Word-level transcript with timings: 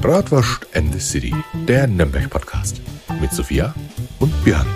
Bratwurst 0.00 0.66
and 0.74 0.92
the 0.92 1.00
City, 1.00 1.34
der 1.66 1.86
Nürnberg-Podcast. 1.86 2.82
Mit 3.18 3.32
Sophia 3.32 3.74
und 4.20 4.30
Björn. 4.44 4.66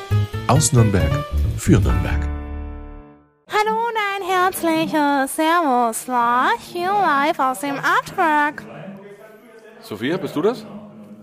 Aus 0.46 0.72
Nürnberg 0.72 1.10
für 1.58 1.78
Nürnberg. 1.78 2.26
Hallo 3.48 3.76
und 3.76 3.96
ein 4.16 4.26
herzliches 4.26 5.36
Servus, 5.36 6.08
war 6.08 6.48
hier 6.58 6.90
live 6.90 7.38
aus 7.38 7.60
dem 7.60 7.76
Artwork. 7.76 8.64
Sophia, 9.82 10.16
bist 10.16 10.34
du 10.36 10.42
das? 10.42 10.64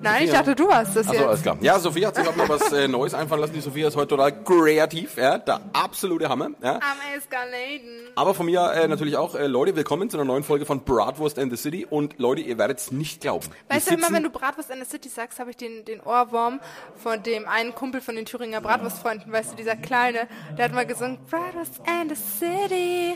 Nein, 0.02 0.26
ich 0.26 0.32
dachte, 0.32 0.54
du 0.56 0.68
warst 0.68 0.96
das 0.96 1.08
Achso, 1.08 1.20
jetzt. 1.20 1.28
alles 1.28 1.42
klar. 1.42 1.58
Ja, 1.62 1.80
Sophia 1.80 2.08
hat 2.10 2.16
sich 2.16 2.24
gerade 2.24 2.38
noch 2.38 2.50
was 2.50 2.72
äh, 2.72 2.88
Neues 2.88 3.14
einfallen 3.14 3.42
lassen. 3.42 3.54
Die 3.54 3.62
Sophia 3.62 3.88
ist 3.88 3.96
heute 3.96 4.10
total 4.10 4.44
kreativ, 4.44 5.18
ja, 5.18 5.38
der 5.40 5.60
absolute 5.74 6.30
Hammer. 6.30 6.50
Ja. 6.62 6.76
Am 6.76 6.82
Eskaladen. 7.18 8.08
Aber 8.16 8.34
von 8.34 8.46
mir 8.46 8.72
äh, 8.74 8.88
natürlich 8.88 9.18
auch, 9.18 9.36
äh, 9.36 9.48
Leute, 9.48 9.76
willkommen 9.76 10.10
zu 10.10 10.18
einer 10.18 10.26
neuen 10.26 10.44
Folge 10.44 10.66
von 10.66 10.82
Bratwurst 10.84 11.40
and 11.40 11.52
the 11.52 11.58
City. 11.58 11.86
Und 11.90 12.20
Leute, 12.20 12.42
ihr 12.42 12.58
werdet 12.58 12.78
es 12.80 12.92
nicht 12.92 13.22
glauben. 13.22 13.48
Weißt 13.70 13.90
du, 13.90 13.96
immer 13.96 14.12
wenn 14.12 14.24
du 14.24 14.30
Bratwurst 14.30 14.70
in 14.70 14.80
the 14.84 14.90
City 14.90 15.10
sagst, 15.10 15.40
habe 15.40 15.50
ich 15.50 15.58
den, 15.58 15.84
den 15.86 16.00
Ohrwurm 16.02 16.60
von 16.96 17.24
dem 17.24 17.48
einen 17.48 17.74
Kumpel 17.74 18.00
von 18.02 18.16
den 18.16 18.26
Thüringer 18.26 18.62
Bratwurstfreunden, 18.62 19.32
weißt 19.32 19.52
du, 19.54 19.56
dieser 19.56 19.76
Kleine, 19.76 20.28
der 20.58 20.66
hat 20.66 20.74
mal 20.74 20.86
gesungen, 20.86 21.18
Bratwurst 21.30 21.82
and 21.88 22.16
the 22.16 22.22
City. 22.40 23.16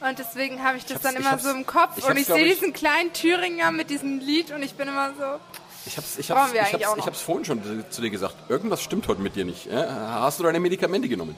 Und 0.00 0.18
deswegen 0.18 0.64
habe 0.64 0.78
ich 0.78 0.84
das 0.84 0.94
hab's- 0.94 1.02
dann 1.04 1.12
ich 1.14 1.20
immer 1.20 1.38
so 1.38 1.50
im 1.50 1.64
Kopf 1.64 1.98
ich 1.98 2.04
und 2.08 2.16
ich 2.16 2.26
sehe 2.26 2.44
ich- 2.44 2.58
diesen 2.58 2.72
kleinen 2.72 3.12
Thüringer 3.12 3.70
mit 3.70 3.88
diesem 3.90 4.18
Lied 4.18 4.50
und 4.50 4.62
ich 4.62 4.74
bin 4.74 4.88
immer 4.88 5.10
so, 5.16 5.24
Ich 5.84 5.96
hab's, 5.96 6.18
ich 6.18 6.30
hab's, 6.30 6.52
ich 6.52 6.60
hab's, 6.60 6.96
ich 6.98 7.06
hab's 7.06 7.20
vorhin 7.20 7.44
schon 7.44 7.60
zu- 7.90 8.02
dir 8.02 8.10
gesagt. 8.10 8.34
Irgendwas 8.48 8.82
stimmt 8.82 9.08
heute 9.08 9.20
mit 9.20 9.34
dir 9.36 9.44
nicht. 9.44 9.66
Ja? 9.66 10.20
Hast 10.20 10.38
du 10.38 10.44
deine 10.44 10.60
Medikamente 10.60 11.08
genommen? 11.08 11.34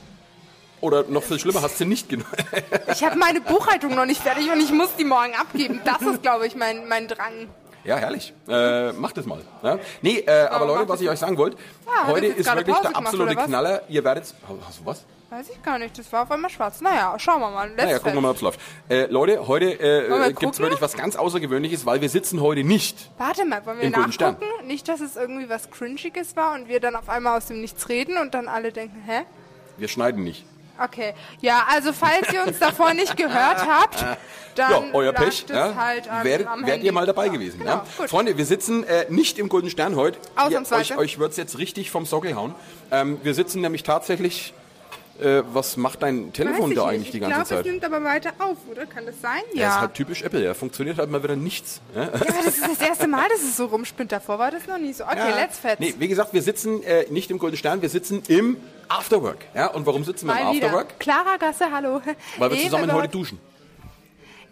Oder 0.81 1.05
noch 1.05 1.23
viel 1.23 1.39
schlimmer, 1.39 1.63
hast 1.63 1.81
du 1.81 1.87
nicht 1.87 2.09
genommen? 2.11 2.29
ich 2.89 3.03
habe 3.03 3.17
meine 3.17 3.41
Buchhaltung 3.41 3.95
noch 3.95 4.05
nicht 4.05 4.21
fertig 4.21 4.51
und 4.53 4.61
ich 4.61 4.71
muss 4.71 4.95
die 4.97 5.05
morgen 5.05 5.35
abgeben. 5.35 5.81
Das 5.85 6.03
ist, 6.03 6.21
glaube 6.23 6.47
ich, 6.47 6.57
mein, 6.57 6.87
mein 6.89 7.09
Drang. 7.09 7.49
Ja, 7.85 7.97
herrlich. 7.97 8.33
Äh, 8.49 8.93
macht 8.93 9.17
es 9.19 9.25
mal. 9.27 9.41
Ja? 9.63 9.79
Nee, 10.03 10.19
äh, 10.27 10.47
aber 10.47 10.67
macht 10.67 10.77
Leute, 10.79 10.89
was 10.91 11.01
ich 11.01 11.09
euch 11.09 11.19
sagen 11.19 11.37
wollte, 11.39 11.57
Ah, 11.87 12.07
hat 12.07 12.09
heute 12.09 12.27
ist 12.27 12.55
wirklich 12.55 12.77
der 12.79 12.97
absolute? 12.97 13.37
Knaller. 13.37 13.83
Ihr 13.89 14.05
werdet... 14.05 14.25
Hast 14.67 14.81
du 14.81 14.87
was? 14.87 15.05
Weiß 15.31 15.49
ich 15.51 15.61
gar 15.63 15.79
nicht, 15.79 15.99
das 15.99 16.13
war 16.13 16.23
auf 16.23 16.31
einmal 16.31 16.51
schwarz. 16.51 16.81
Naja, 16.81 17.15
schauen 17.19 17.41
wir 17.41 17.51
mal. 17.51 17.69
Let's 17.71 17.83
Naja, 17.85 17.99
gucken 17.99 18.15
wir 18.15 18.21
mal, 18.21 18.31
ob 18.31 18.37
es 18.37 18.43
läuft. 18.43 18.61
Äh, 18.89 19.07
Leute, 19.07 19.49
heute 19.49 19.65
äh, 19.81 20.29
äh, 20.29 20.33
gibt 20.33 20.53
es 20.55 20.61
wirklich 20.61 20.81
was 20.81 20.93
ganz 20.97 21.17
Außergewöhnliches, 21.17 21.85
weil 21.87 22.01
wir 22.01 22.09
sitzen 22.09 22.41
heute 22.41 22.63
nicht. 22.63 23.11
Warte 23.19 23.45
mal, 23.45 23.65
wollen 23.67 23.81
wir 23.81 23.91
nachgucken? 23.91 24.45
Nicht, 24.67 24.87
dass 24.87 25.01
es 25.01 25.17
irgendwie 25.17 25.49
was 25.49 25.71
Cringiges 25.71 26.37
war 26.37 26.55
und 26.55 26.69
wir 26.69 26.79
dann 26.79 26.95
auf 26.95 27.09
einmal 27.09 27.37
aus 27.39 27.47
dem 27.47 27.61
Nichts 27.61 27.89
reden 27.89 28.17
und 28.19 28.35
dann 28.35 28.47
alle 28.49 28.71
denken, 28.71 29.03
hä? 29.07 29.23
Wir 29.77 29.89
schneiden 29.89 30.23
nicht. 30.23 30.45
Okay. 30.81 31.15
Ja, 31.41 31.67
also 31.73 31.93
falls 31.93 32.33
ihr 32.33 32.43
uns 32.47 32.59
davor 32.61 32.95
nicht 32.95 33.17
gehört 33.17 33.67
habt, 33.69 34.05
dann 34.57 34.71
Ja, 34.71 34.83
euer 34.93 35.13
Pech. 35.13 35.47
das 35.47 35.57
Ja. 35.57 35.75
halt 35.77 36.09
an, 36.09 36.19
am 36.19 36.25
wärt 36.25 36.47
Handy. 36.67 36.87
ihr 36.87 36.93
mal 36.93 37.07
dabei 37.07 37.27
Ja, 37.27 37.33
gewesen. 37.33 37.59
Genau, 37.61 37.83
ja? 37.99 38.07
Freunde, 38.07 38.37
wir 38.37 38.45
sitzen 38.45 38.85
äh, 38.85 39.07
nicht 39.09 39.39
im 39.39 39.49
Golden 39.49 39.71
Stern 39.71 39.97
heute. 39.97 40.19
Ihr, 40.37 40.43
Ausnahmsweise. 40.45 40.95
euch 40.95 40.99
euch 40.99 41.19
wird 41.19 41.31
es 41.33 41.37
jetzt 41.39 41.59
richtig 41.59 41.91
vom 41.91 42.07
Sockel 42.07 42.37
hauen. 42.37 42.55
Ähm, 42.93 43.19
wir 43.25 43.35
sitzen 43.35 43.61
nämlich 43.63 43.83
tatsächlich... 43.83 44.53
Äh, 45.21 45.43
was 45.53 45.77
macht 45.77 46.03
dein 46.03 46.33
Telefon 46.33 46.71
ich 46.73 46.77
da 46.77 46.83
nicht. 46.87 46.93
eigentlich 46.95 47.11
die 47.13 47.19
ich 47.19 47.23
ganze 47.23 47.37
glaub, 47.37 47.47
Zeit? 47.47 47.59
es 47.61 47.65
nimmt 47.73 47.85
aber 47.85 48.03
weiter 48.03 48.33
auf, 48.41 48.57
oder? 48.71 48.85
Kann 48.87 49.07
das 49.07 49.21
sein? 49.21 49.43
Ja, 49.53 49.61
Ja. 49.63 49.69
ist 49.69 49.81
halt 49.81 49.95
typisch 49.95 50.23
Apple. 50.23 50.43
Ja. 50.43 50.55
Funktioniert 50.55 50.99
halt 50.99 51.09
mal 51.11 51.23
wieder 51.23 51.37
nichts. 51.37 51.81
Ja? 51.95 52.03
ja, 52.03 52.09
aber 52.15 52.25
das 52.25 52.47
ist 52.59 52.67
das 52.69 52.81
erste 52.89 53.07
Mal, 53.07 53.29
dass 53.29 53.41
es 53.43 53.57
so 53.57 53.67
rumspinnt. 53.67 54.11
Davor 54.11 54.41
war 54.41 54.51
das 54.51 54.67
noch 54.67 54.79
nie 54.79 54.93
so. 54.93 55.05
Okay, 55.05 55.17
Ja. 55.19 55.37
let's 55.37 55.59
fetz. 55.59 55.79
Nee, 55.79 55.95
wie 55.99 56.09
gesagt, 56.09 56.33
wir 56.33 56.43
sitzen 56.43 56.83
äh, 56.83 57.07
nicht 57.11 57.31
im 57.31 57.39
Golden 57.39 57.57
Stern, 57.57 57.81
wir 57.81 57.89
sitzen 57.91 58.23
im 58.27 58.57
Afterwork. 58.89 59.39
Ja? 59.55 59.69
Und 59.69 59.87
warum 59.87 60.03
sitzen 60.05 60.27
wir 60.27 60.37
im 60.37 60.45
Mal 60.47 60.53
wieder. 60.55 60.67
Afterwork? 60.67 60.99
Clara 60.99 61.37
Gasse, 61.39 61.67
hallo. 61.71 62.01
Weil 62.39 62.51
wir 62.51 62.57
Nee, 62.57 62.65
zusammen 62.65 62.93
heute 62.93 63.09
duschen. 63.09 63.39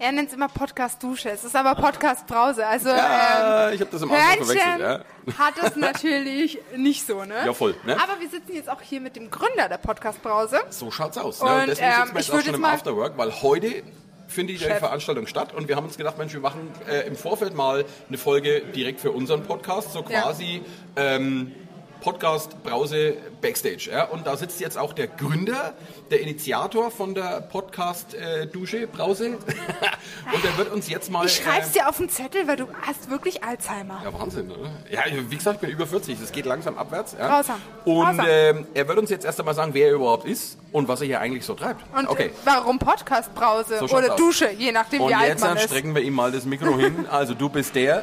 Er 0.02 0.10
nennt 0.10 0.30
es 0.30 0.34
immer 0.34 0.48
Podcast 0.48 1.00
Dusche. 1.00 1.30
Es 1.30 1.44
ist 1.44 1.54
aber 1.54 1.80
Podcast 1.80 2.26
Brause. 2.26 2.66
Also 2.66 2.88
Ja, 2.88 3.68
ähm, 3.68 3.74
ich 3.74 3.80
habe 3.80 3.90
das 3.92 4.02
im 4.02 4.10
Anfang 4.10 4.44
verwechselt. 4.44 4.80
Ja. 4.80 5.00
hat 5.38 5.54
es 5.62 5.76
natürlich 5.76 6.58
nicht 6.76 7.06
so, 7.06 7.24
ne? 7.24 7.36
Ja, 7.46 7.52
voll, 7.52 7.76
ne? 7.84 7.94
Aber 8.02 8.18
wir 8.20 8.28
sitzen 8.28 8.52
jetzt 8.52 8.68
auch 8.68 8.80
hier 8.80 9.00
mit 9.00 9.14
dem 9.14 9.30
Gründer 9.30 9.68
der 9.68 9.78
Podcast 9.78 10.20
Brause. 10.20 10.58
So 10.70 10.90
schaut's 10.90 11.18
aus. 11.18 11.40
Und, 11.40 11.48
ne? 11.48 11.66
Deswegen 11.68 11.88
ähm, 11.88 11.94
sitzen 11.94 12.14
wir 12.14 12.20
jetzt 12.20 12.30
auch 12.32 12.42
schon 12.46 12.54
im 12.56 12.64
Afterwork, 12.64 13.16
weil 13.16 13.30
heute 13.42 13.84
findet 14.26 14.60
die. 14.60 14.64
Veranstaltung 14.64 15.28
statt 15.28 15.54
und 15.54 15.68
wir 15.68 15.76
haben 15.76 15.84
uns 15.84 15.96
gedacht, 15.96 16.18
Mensch, 16.18 16.32
wir 16.32 16.40
machen 16.40 16.72
äh, 16.88 17.06
im 17.06 17.14
Vorfeld 17.14 17.54
mal 17.54 17.84
eine 18.08 18.18
Folge 18.18 18.60
direkt 18.74 18.98
für 18.98 19.12
unseren 19.12 19.44
Podcast, 19.44 19.92
so 19.92 20.04
Ja. 20.08 20.22
quasi 20.22 20.62
ähm, 20.96 21.54
Podcast 22.02 22.60
Brause 22.64 23.14
Backstage. 23.40 23.88
Ja? 23.92 24.04
Und 24.04 24.26
da 24.26 24.36
sitzt 24.36 24.60
jetzt 24.60 24.76
auch 24.76 24.92
der 24.92 25.06
Gründer, 25.06 25.72
der 26.10 26.20
Initiator 26.20 26.90
von 26.90 27.14
der 27.14 27.40
Podcast 27.42 28.14
äh, 28.14 28.48
Dusche 28.48 28.88
Brause 28.88 29.28
und 30.34 30.44
der 30.44 30.58
wird 30.58 30.72
uns 30.72 30.88
jetzt 30.88 31.12
mal... 31.12 31.26
Ich 31.26 31.36
schreib's 31.36 31.70
äh, 31.70 31.78
dir 31.78 31.88
auf 31.88 31.98
den 31.98 32.08
Zettel, 32.08 32.48
weil 32.48 32.56
du 32.56 32.66
hast 32.84 33.08
wirklich 33.08 33.44
Alzheimer. 33.44 34.00
Ja, 34.02 34.12
Wahnsinn, 34.12 34.50
oder? 34.50 34.70
Ja, 34.90 35.02
wie 35.28 35.36
gesagt, 35.36 35.56
ich 35.56 35.60
bin 35.60 35.70
über 35.70 35.86
40, 35.86 36.20
es 36.20 36.32
geht 36.32 36.44
langsam 36.44 36.76
abwärts. 36.76 37.14
Ja. 37.16 37.28
Grausam. 37.28 37.62
Und 37.84 38.04
Grausam. 38.04 38.26
ähm, 38.28 38.66
er 38.74 38.88
wird 38.88 38.98
uns 38.98 39.10
jetzt 39.10 39.24
erst 39.24 39.38
einmal 39.38 39.54
sagen, 39.54 39.72
wer 39.72 39.86
er 39.88 39.94
überhaupt 39.94 40.26
ist 40.26 40.58
und 40.72 40.88
was 40.88 41.00
er 41.02 41.06
hier 41.06 41.20
eigentlich 41.20 41.44
so 41.44 41.54
treibt. 41.54 41.82
Und 41.96 42.08
okay. 42.08 42.32
warum 42.44 42.80
Podcast 42.80 43.32
Brause 43.32 43.78
So 43.78 43.96
oder 43.96 44.14
aus. 44.14 44.18
Dusche, 44.18 44.50
je 44.50 44.72
nachdem 44.72 45.02
Und 45.02 45.10
wie 45.10 45.14
alt 45.14 45.28
jetzt 45.28 45.40
man 45.40 45.56
ist. 45.56 45.66
strecken 45.66 45.94
wir 45.94 46.02
ihm 46.02 46.14
mal 46.14 46.32
das 46.32 46.44
Mikro 46.44 46.76
hin. 46.76 47.06
Also 47.12 47.34
du 47.34 47.48
bist 47.48 47.74
der. 47.74 48.02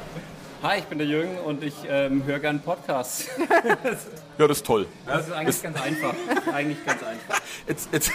Hi, 0.61 0.79
ich 0.79 0.85
bin 0.85 0.97
der 0.97 1.07
Jürgen 1.07 1.37
und 1.45 1.63
ich 1.63 1.73
ähm, 1.87 2.25
höre 2.25 2.39
gern 2.39 2.59
Podcasts. 2.59 3.29
Ja, 4.37 4.47
das 4.47 4.57
ist 4.57 4.65
toll. 4.65 4.87
Das 5.05 5.27
ist 5.27 5.33
eigentlich 5.33 5.61
ganz 5.63 5.81
einfach. 5.81 6.13
Eigentlich 6.53 6.85
ganz 6.85 7.03
einfach. 7.03 7.41
Jetzt, 7.67 7.89
jetzt, 7.91 8.11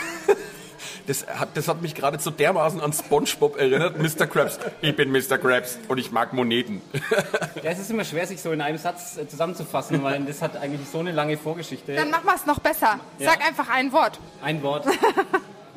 das, 1.06 1.26
hat, 1.26 1.50
das 1.54 1.68
hat 1.68 1.82
mich 1.82 1.94
gerade 1.94 2.18
so 2.18 2.30
dermaßen 2.30 2.80
an 2.80 2.94
Spongebob 2.94 3.58
erinnert. 3.58 3.98
Mr. 3.98 4.26
Krabs. 4.26 4.58
Ich 4.80 4.96
bin 4.96 5.10
Mr. 5.10 5.36
Krabs 5.36 5.78
und 5.88 5.98
ich 5.98 6.12
mag 6.12 6.32
Moneten. 6.32 6.80
Ja, 7.62 7.70
es 7.70 7.78
ist 7.78 7.90
immer 7.90 8.04
schwer, 8.04 8.26
sich 8.26 8.42
so 8.42 8.52
in 8.52 8.60
einem 8.60 8.76
Satz 8.78 9.16
äh, 9.16 9.26
zusammenzufassen, 9.26 10.02
weil 10.02 10.22
das 10.24 10.42
hat 10.42 10.56
eigentlich 10.56 10.86
so 10.88 10.98
eine 10.98 11.12
lange 11.12 11.38
Vorgeschichte. 11.38 11.94
Dann 11.94 12.10
machen 12.10 12.26
wir 12.26 12.34
es 12.34 12.44
noch 12.44 12.58
besser. 12.58 13.00
Ja. 13.18 13.30
Sag 13.30 13.46
einfach 13.46 13.70
ein 13.70 13.90
Wort. 13.92 14.18
Ein 14.42 14.62
Wort. 14.62 14.86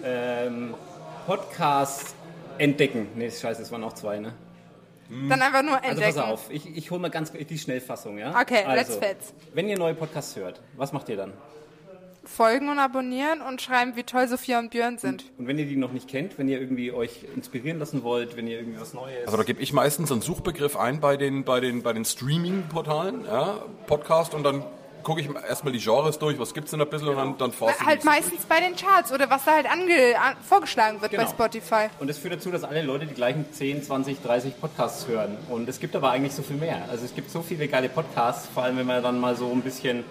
ähm, 0.03 0.73
Podcast 1.25 2.16
entdecken. 2.57 3.07
Nee, 3.16 3.31
scheiße, 3.31 3.61
es 3.61 3.72
waren 3.72 3.84
auch 3.85 3.94
zwei, 3.94 4.19
ne? 4.19 4.34
Dann 5.09 5.41
einfach 5.41 5.63
nur 5.63 5.75
Also 5.75 5.90
entdecken. 5.90 6.16
pass 6.16 6.23
auf, 6.23 6.51
ich, 6.51 6.75
ich 6.75 6.91
hole 6.91 7.00
mal 7.00 7.09
ganz 7.09 7.31
kurz 7.31 7.45
die 7.47 7.57
Schnellfassung, 7.57 8.18
ja? 8.18 8.40
Okay, 8.40 8.63
let's 8.68 8.90
also, 8.90 9.00
fetz. 9.00 9.34
Wenn 9.53 9.69
ihr 9.69 9.78
neue 9.78 9.94
Podcasts 9.94 10.35
hört, 10.35 10.62
was 10.75 10.91
macht 10.91 11.09
ihr 11.09 11.18
dann? 11.18 11.34
Folgen 12.25 12.68
und 12.68 12.78
abonnieren 12.78 13.41
und 13.41 13.62
schreiben, 13.62 13.96
wie 13.96 14.03
toll 14.03 14.28
Sophia 14.28 14.59
und 14.59 14.72
Björn 14.72 14.97
sind. 14.97 15.23
Und 15.38 15.47
wenn 15.47 15.57
ihr 15.57 15.66
die 15.66 15.78
noch 15.78 15.94
nicht 15.94 16.09
kennt, 16.09 16.38
wenn 16.38 16.50
ihr 16.50 16.59
irgendwie 16.59 16.91
euch 16.91 17.25
inspirieren 17.35 17.79
lassen 17.79 18.03
wollt, 18.03 18.35
wenn 18.35 18.47
ihr 18.47 18.59
irgendwie 18.59 18.81
was 18.81 18.94
Neues... 18.94 19.25
Also 19.25 19.38
da 19.38 19.44
gebe 19.44 19.62
ich 19.62 19.72
meistens 19.72 20.12
einen 20.12 20.22
Suchbegriff 20.22 20.75
ein 20.75 21.00
bei 21.00 21.16
den, 21.16 21.46
bei 21.46 21.62
den, 21.62 21.84
bei 21.84 21.94
den 21.94 22.03
Streaming-Portalen, 22.03 23.23
ja, 23.25 23.63
Podcast 23.88 24.34
und 24.34 24.44
dann 24.44 24.63
gucke 25.07 25.22
ich 25.22 25.29
erstmal 25.47 25.72
die 25.72 25.79
Genres 25.79 26.19
durch, 26.19 26.38
was 26.38 26.53
gibt's 26.53 26.72
denn 26.72 26.81
ein 26.81 26.90
bisschen 26.90 27.07
und 27.07 27.16
dann, 27.16 27.38
dann 27.38 27.51
ich 27.51 27.85
Halt 27.85 28.03
meistens 28.03 28.44
bei 28.44 28.59
den 28.59 28.75
Charts 28.75 29.13
oder 29.13 29.29
was 29.29 29.45
da 29.45 29.53
halt 29.53 29.66
ange 29.66 30.19
an 30.19 30.35
vorgeschlagen 30.45 31.01
wird 31.01 31.13
bei 31.13 31.18
Genau. 31.19 31.29
Spotify. 31.29 31.88
Und 32.00 32.09
das 32.09 32.18
führt 32.18 32.34
dazu, 32.34 32.51
dass 32.51 32.66
alle 32.66 32.81
Leute 32.81 33.06
die 33.06 33.13
gleichen 33.13 33.46
10, 33.50 33.84
20, 33.84 34.22
30 34.22 34.59
Podcasts 34.59 35.07
hören. 35.07 35.38
Und 35.47 35.69
es 35.69 35.79
gibt 35.79 35.96
aber 35.96 36.12
eigentlich 36.12 36.34
so 36.34 36.41
viel 36.44 36.57
mehr. 36.57 36.90
Also 36.91 37.06
es 37.06 37.16
gibt 37.16 37.31
so 37.31 37.41
viele 37.41 37.69
geile 37.69 37.88
Podcasts, 37.88 38.50
vor 38.53 38.63
allem 38.63 38.75
wenn 38.75 38.85
man 38.85 39.01
dann 39.01 39.17
mal 39.17 39.38
so 39.38 39.50
ein 39.50 39.62
bisschen 39.62 40.03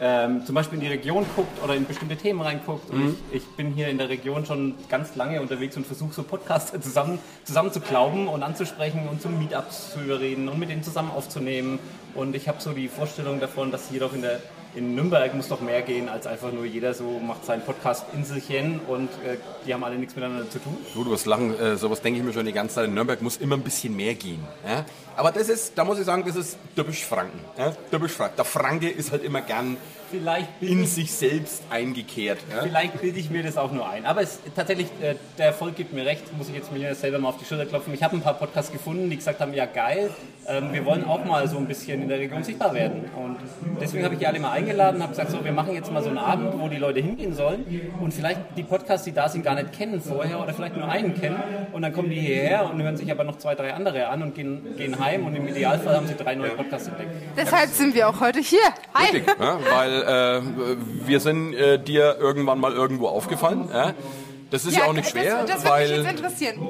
ähm, 0.00 0.44
zum 0.44 0.54
Beispiel 0.54 0.76
in 0.78 0.80
die 0.84 0.90
Region 0.90 1.24
guckt 1.36 1.62
oder 1.62 1.74
in 1.74 1.86
bestimmte 1.86 2.16
Themen 2.16 2.40
reinguckt. 2.40 2.90
Und 2.90 2.98
Mhm. 3.04 3.16
ich, 3.30 3.38
ich 3.42 3.46
bin 3.56 3.72
hier 3.72 3.88
in 3.88 3.98
der 3.98 4.08
Region 4.08 4.44
schon 4.46 4.74
ganz 4.88 5.14
lange 5.16 5.40
unterwegs 5.40 5.76
und 5.76 5.86
versuche 5.86 6.12
so 6.12 6.22
Podcasts 6.22 6.72
zusammen, 6.80 7.18
zusammen 7.44 7.72
zu 7.72 7.80
glauben 7.80 8.28
und 8.28 8.42
anzusprechen 8.42 9.08
und 9.10 9.20
zu 9.22 9.28
Meetups 9.28 9.92
zu 9.92 10.00
überreden 10.00 10.48
und 10.48 10.58
mit 10.58 10.70
denen 10.70 10.82
zusammen 10.82 11.10
aufzunehmen. 11.10 11.78
Und 12.14 12.34
ich 12.36 12.48
habe 12.48 12.60
so 12.60 12.72
die 12.72 12.88
Vorstellung 12.88 13.40
davon, 13.40 13.70
dass 13.70 13.88
hier 13.90 14.00
doch 14.00 14.12
in 14.14 14.22
der 14.22 14.40
in 14.74 14.94
Nürnberg 14.94 15.34
muss 15.34 15.48
doch 15.48 15.60
mehr 15.60 15.82
gehen, 15.82 16.08
als 16.08 16.26
einfach 16.26 16.52
nur 16.52 16.64
jeder 16.64 16.94
so 16.94 17.20
macht 17.20 17.44
seinen 17.44 17.62
Podcast 17.62 18.04
Inselchen 18.12 18.80
und 18.86 19.08
äh, 19.24 19.36
die 19.66 19.72
haben 19.72 19.84
alle 19.84 19.96
nichts 19.96 20.14
miteinander 20.16 20.48
zu 20.50 20.58
tun. 20.58 20.76
Du, 20.94 21.04
du 21.04 21.10
wirst 21.10 21.26
lachen, 21.26 21.58
äh, 21.58 21.76
sowas 21.76 22.00
denke 22.02 22.20
ich 22.20 22.26
mir 22.26 22.32
schon 22.32 22.46
die 22.46 22.52
ganze 22.52 22.76
Zeit. 22.76 22.86
In 22.86 22.94
Nürnberg 22.94 23.22
muss 23.22 23.36
immer 23.36 23.56
ein 23.56 23.62
bisschen 23.62 23.94
mehr 23.94 24.14
gehen. 24.14 24.42
Ja? 24.66 24.84
Aber 25.16 25.30
das 25.30 25.48
ist, 25.48 25.78
da 25.78 25.84
muss 25.84 25.98
ich 25.98 26.04
sagen, 26.04 26.24
das 26.26 26.36
ist 26.36 26.58
typisch 26.74 27.04
Franken. 27.04 27.40
Ja? 27.56 27.72
Typisch 27.90 28.12
Franken. 28.12 28.36
Der 28.36 28.44
Franke 28.44 28.90
ist 28.90 29.12
halt 29.12 29.22
immer 29.22 29.40
gern 29.40 29.76
Vielleicht 30.10 30.48
in 30.60 30.86
sich 30.86 31.10
selbst 31.12 31.62
eingekehrt. 31.70 32.38
Ja? 32.50 32.62
vielleicht 32.62 33.00
bilde 33.00 33.18
ich 33.18 33.30
mir 33.30 33.42
das 33.42 33.56
auch 33.56 33.72
nur 33.72 33.88
ein. 33.88 34.06
Aber 34.06 34.22
es, 34.22 34.38
tatsächlich, 34.54 34.86
äh, 35.00 35.14
der 35.38 35.46
Erfolg 35.46 35.74
gibt 35.76 35.92
mir 35.92 36.04
recht, 36.04 36.22
muss 36.36 36.48
ich 36.48 36.54
jetzt 36.54 36.72
mir 36.72 36.94
selber 36.94 37.18
mal 37.18 37.30
auf 37.30 37.38
die 37.38 37.44
Schulter 37.44 37.66
klopfen. 37.66 37.92
Ich 37.94 38.02
habe 38.02 38.16
ein 38.16 38.22
paar 38.22 38.34
Podcasts 38.34 38.70
gefunden, 38.70 39.10
die 39.10 39.16
gesagt 39.16 39.40
haben, 39.40 39.54
ja 39.54 39.66
geil, 39.66 40.10
ähm, 40.46 40.72
wir 40.72 40.84
wollen 40.84 41.04
auch 41.04 41.24
mal 41.24 41.48
so 41.48 41.56
ein 41.56 41.66
bisschen 41.66 42.02
in 42.02 42.08
der 42.08 42.18
Region 42.18 42.44
sichtbar 42.44 42.74
werden. 42.74 43.04
Und 43.16 43.38
deswegen 43.80 44.04
habe 44.04 44.14
ich 44.14 44.20
die 44.20 44.26
alle 44.26 44.38
mal 44.38 44.52
eingeladen, 44.52 44.63
habe 44.72 45.08
gesagt, 45.08 45.30
so, 45.30 45.44
wir 45.44 45.52
machen 45.52 45.74
jetzt 45.74 45.92
mal 45.92 46.02
so 46.02 46.08
einen 46.08 46.18
Abend, 46.18 46.58
wo 46.58 46.68
die 46.68 46.76
Leute 46.76 47.00
hingehen 47.00 47.34
sollen 47.34 47.64
und 48.00 48.12
vielleicht 48.12 48.40
die 48.56 48.62
Podcasts, 48.62 49.04
die 49.04 49.12
da 49.12 49.28
sind, 49.28 49.44
gar 49.44 49.54
nicht 49.54 49.72
kennen 49.72 50.00
vorher 50.00 50.40
oder 50.40 50.52
vielleicht 50.52 50.76
nur 50.76 50.88
einen 50.88 51.14
kennen. 51.14 51.36
Und 51.72 51.82
dann 51.82 51.92
kommen 51.92 52.10
die 52.10 52.20
hierher 52.20 52.70
und 52.70 52.82
hören 52.82 52.96
sich 52.96 53.10
aber 53.10 53.24
noch 53.24 53.38
zwei, 53.38 53.54
drei 53.54 53.74
andere 53.74 54.08
an 54.08 54.22
und 54.22 54.34
gehen, 54.34 54.76
gehen 54.76 54.98
heim 54.98 55.26
und 55.26 55.34
im 55.34 55.48
Idealfall 55.48 55.96
haben 55.96 56.06
sie 56.06 56.14
drei 56.14 56.34
neue 56.34 56.50
Podcasts 56.50 56.88
entdeckt. 56.88 57.10
Deshalb 57.36 57.70
sind 57.70 57.94
wir 57.94 58.08
auch 58.08 58.20
heute 58.20 58.40
hier. 58.40 58.60
Hi. 58.94 59.04
Richtig, 59.12 59.26
ja? 59.38 59.58
weil 59.70 60.02
äh, 60.02 60.76
wir 61.06 61.20
sind 61.20 61.54
äh, 61.54 61.78
dir 61.78 62.16
irgendwann 62.18 62.58
mal 62.58 62.72
irgendwo 62.72 63.08
aufgefallen. 63.08 63.68
Ja? 63.72 63.94
Das 64.50 64.64
ist 64.64 64.76
ja, 64.76 64.84
auch 64.84 64.92
nicht 64.92 65.10
schwer, 65.10 65.44
das, 65.46 65.62
das 65.62 65.64
würde 65.64 65.80
mich 65.80 65.90
weil 65.90 65.90
jetzt 65.90 66.10
interessieren. 66.10 66.68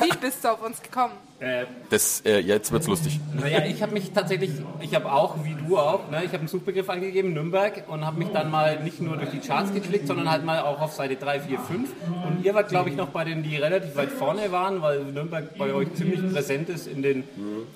Wie 0.00 0.16
bist 0.20 0.44
du 0.44 0.48
auf 0.48 0.62
uns 0.62 0.82
gekommen? 0.82 1.14
Äh, 1.40 1.64
Das, 1.88 2.20
äh, 2.26 2.38
jetzt 2.40 2.70
wird's 2.70 2.86
lustig. 2.86 3.18
Naja, 3.34 3.64
ich 3.64 3.82
habe 3.82 3.92
mich 3.92 4.10
tatsächlich, 4.12 4.50
ich 4.80 4.94
habe 4.94 5.10
auch, 5.10 5.36
wie 5.42 5.54
du 5.54 5.78
auch, 5.78 6.10
ne, 6.10 6.18
ich 6.22 6.28
habe 6.28 6.40
einen 6.40 6.48
Suchbegriff 6.48 6.90
angegeben, 6.90 7.32
Nürnberg, 7.32 7.84
und 7.88 8.04
habe 8.04 8.18
mich 8.18 8.28
dann 8.28 8.50
mal 8.50 8.82
nicht 8.82 9.00
nur 9.00 9.16
durch 9.16 9.30
die 9.30 9.38
Charts 9.38 9.72
geklickt, 9.72 10.06
sondern 10.06 10.30
halt 10.30 10.44
mal 10.44 10.60
auch 10.60 10.80
auf 10.80 10.92
Seite 10.92 11.16
3, 11.16 11.40
4, 11.40 11.58
5. 11.58 11.90
Und 12.26 12.44
ihr 12.44 12.54
wart, 12.54 12.68
glaube 12.68 12.90
ich, 12.90 12.96
noch 12.96 13.08
bei 13.08 13.24
denen, 13.24 13.42
die 13.42 13.56
relativ 13.56 13.96
weit 13.96 14.10
vorne 14.10 14.52
waren, 14.52 14.82
weil 14.82 15.02
Nürnberg 15.04 15.56
bei 15.56 15.72
euch 15.72 15.94
ziemlich 15.94 16.20
präsent 16.32 16.68
ist 16.68 16.86
in 16.86 17.02
den 17.02 17.24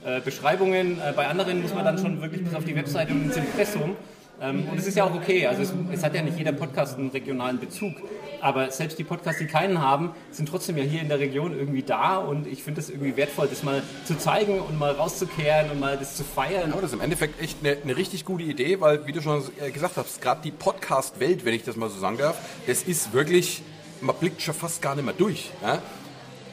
äh, 0.05 0.21
Beschreibungen. 0.21 0.99
Äh, 1.01 1.13
bei 1.17 1.27
anderen 1.27 1.63
muss 1.63 1.75
man 1.75 1.85
dann 1.87 1.99
schon 1.99 2.21
wirklich 2.21 2.45
bis 2.45 2.55
auf 2.55 2.65
die 2.65 2.77
Webseite 2.77 3.13
und 3.13 3.25
ins 3.25 3.37
Impressum. 3.37 3.97
Ähm, 4.41 4.69
und 4.69 4.79
es 4.79 4.87
ist 4.87 4.97
ja 4.97 5.05
auch 5.05 5.15
okay, 5.15 5.47
also 5.47 5.63
es, 5.63 5.73
es 5.93 6.03
hat 6.03 6.15
ja 6.15 6.23
nicht 6.23 6.37
jeder 6.37 6.53
Podcast 6.53 6.99
einen 6.99 7.11
regionalen 7.11 7.61
Bezug, 7.61 7.95
aber 8.41 8.71
selbst 8.71 8.99
die 8.99 9.05
Podcasts, 9.05 9.39
die 9.39 9.47
keinen 9.47 9.81
haben, 9.81 10.11
sind 10.31 10.49
trotzdem 10.49 10.77
ja 10.77 10.83
hier 10.83 11.01
in 11.01 11.09
der 11.09 11.19
Region 11.19 11.57
irgendwie 11.57 11.83
da 11.83 12.19
und 12.19 12.47
ich 12.47 12.63
finde 12.63 12.81
es 12.81 12.91
irgendwie 12.91 13.17
wertvoll, 13.17 13.49
das 13.49 13.63
mal 13.63 13.83
zu 14.05 14.19
zeigen 14.19 14.61
und 14.61 14.79
mal 14.79 14.93
rauszukehren 14.93 15.71
und 15.71 15.81
mal 15.81 15.97
das 15.97 16.17
zu 16.17 16.25
feiern. 16.25 16.73
Aber 16.73 16.83
das 16.83 16.91
ist 16.91 16.95
im 16.95 17.01
Endeffekt 17.01 17.41
echt 17.41 17.59
eine, 17.63 17.79
eine 17.83 17.97
richtig 17.97 18.25
gute 18.25 18.45
Idee, 18.45 18.81
weil, 18.81 19.07
wie 19.07 19.13
du 19.13 19.23
schon 19.23 19.43
äh, 19.61 19.71
gesagt 19.71 19.97
hast, 19.97 20.21
gerade 20.21 20.43
die 20.43 20.51
Podcast-Welt, 20.51 21.45
wenn 21.45 21.55
ich 21.55 21.63
das 21.63 21.77
mal 21.77 21.89
so 21.89 21.99
sagen 21.99 22.19
darf, 22.19 22.37
das 22.67 22.83
ist 22.83 23.13
wirklich, 23.13 23.63
man 24.01 24.17
blickt 24.17 24.43
schon 24.43 24.55
fast 24.55 24.83
gar 24.83 24.95
nicht 24.95 25.05
mehr 25.05 25.15
durch. 25.15 25.51
Ja? 25.63 25.81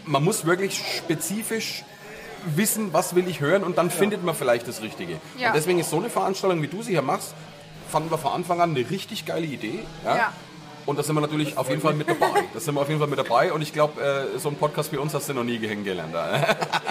Man 0.06 0.24
muss 0.24 0.45
wirklich 0.45 0.81
spezifisch 0.98 1.84
wissen, 2.56 2.94
was 2.94 3.16
will 3.16 3.27
ich 3.27 3.39
hören 3.39 3.63
und 3.63 3.77
dann 3.77 3.92
findet 3.92 4.24
man 4.24 4.34
vielleicht 4.36 4.68
das 4.68 4.81
Richtige. 4.81 5.18
Ja. 5.38 5.50
Und 5.50 5.56
deswegen 5.56 5.80
ist 5.80 5.89
so 5.89 5.98
eine 5.98 6.10
Veranstaltung, 6.10 6.62
wie 6.62 6.68
du 6.68 6.81
sie 6.81 6.92
hier 6.92 7.01
machst, 7.01 7.36
fanden 7.92 8.10
wir 8.10 8.18
von 8.18 8.32
Anfang 8.32 8.62
an 8.62 8.72
eine 8.72 8.90
richtig 8.90 9.26
geile 9.26 9.46
Idee. 9.46 9.80
Ja? 10.04 10.16
Ja. 10.16 10.34
Und 10.86 10.98
da 10.98 11.04
sind 11.04 11.16
wir 11.16 11.22
natürlich 11.22 11.57
auf 11.57 11.69
jeden 11.69 11.81
Fall 11.81 11.94
mit 11.94 12.10
dabei. 12.10 12.44
Da 12.54 12.60
sind 12.60 12.75
wir 12.75 12.81
auf 12.81 12.88
jeden 12.88 13.00
Fall 13.00 13.10
mit 13.10 13.19
dabei 13.19 13.54
und 13.54 13.62
ich 13.62 13.74
glaube, 13.74 14.01
äh, 14.01 14.39
so 14.39 14.50
ein 14.50 14.56
Podcast 14.56 14.92
wie 14.92 14.98
uns 14.98 15.13
hast 15.13 15.30
du 15.30 15.33
noch 15.33 15.44
nie 15.44 15.60
kennengelernt. 15.60 16.13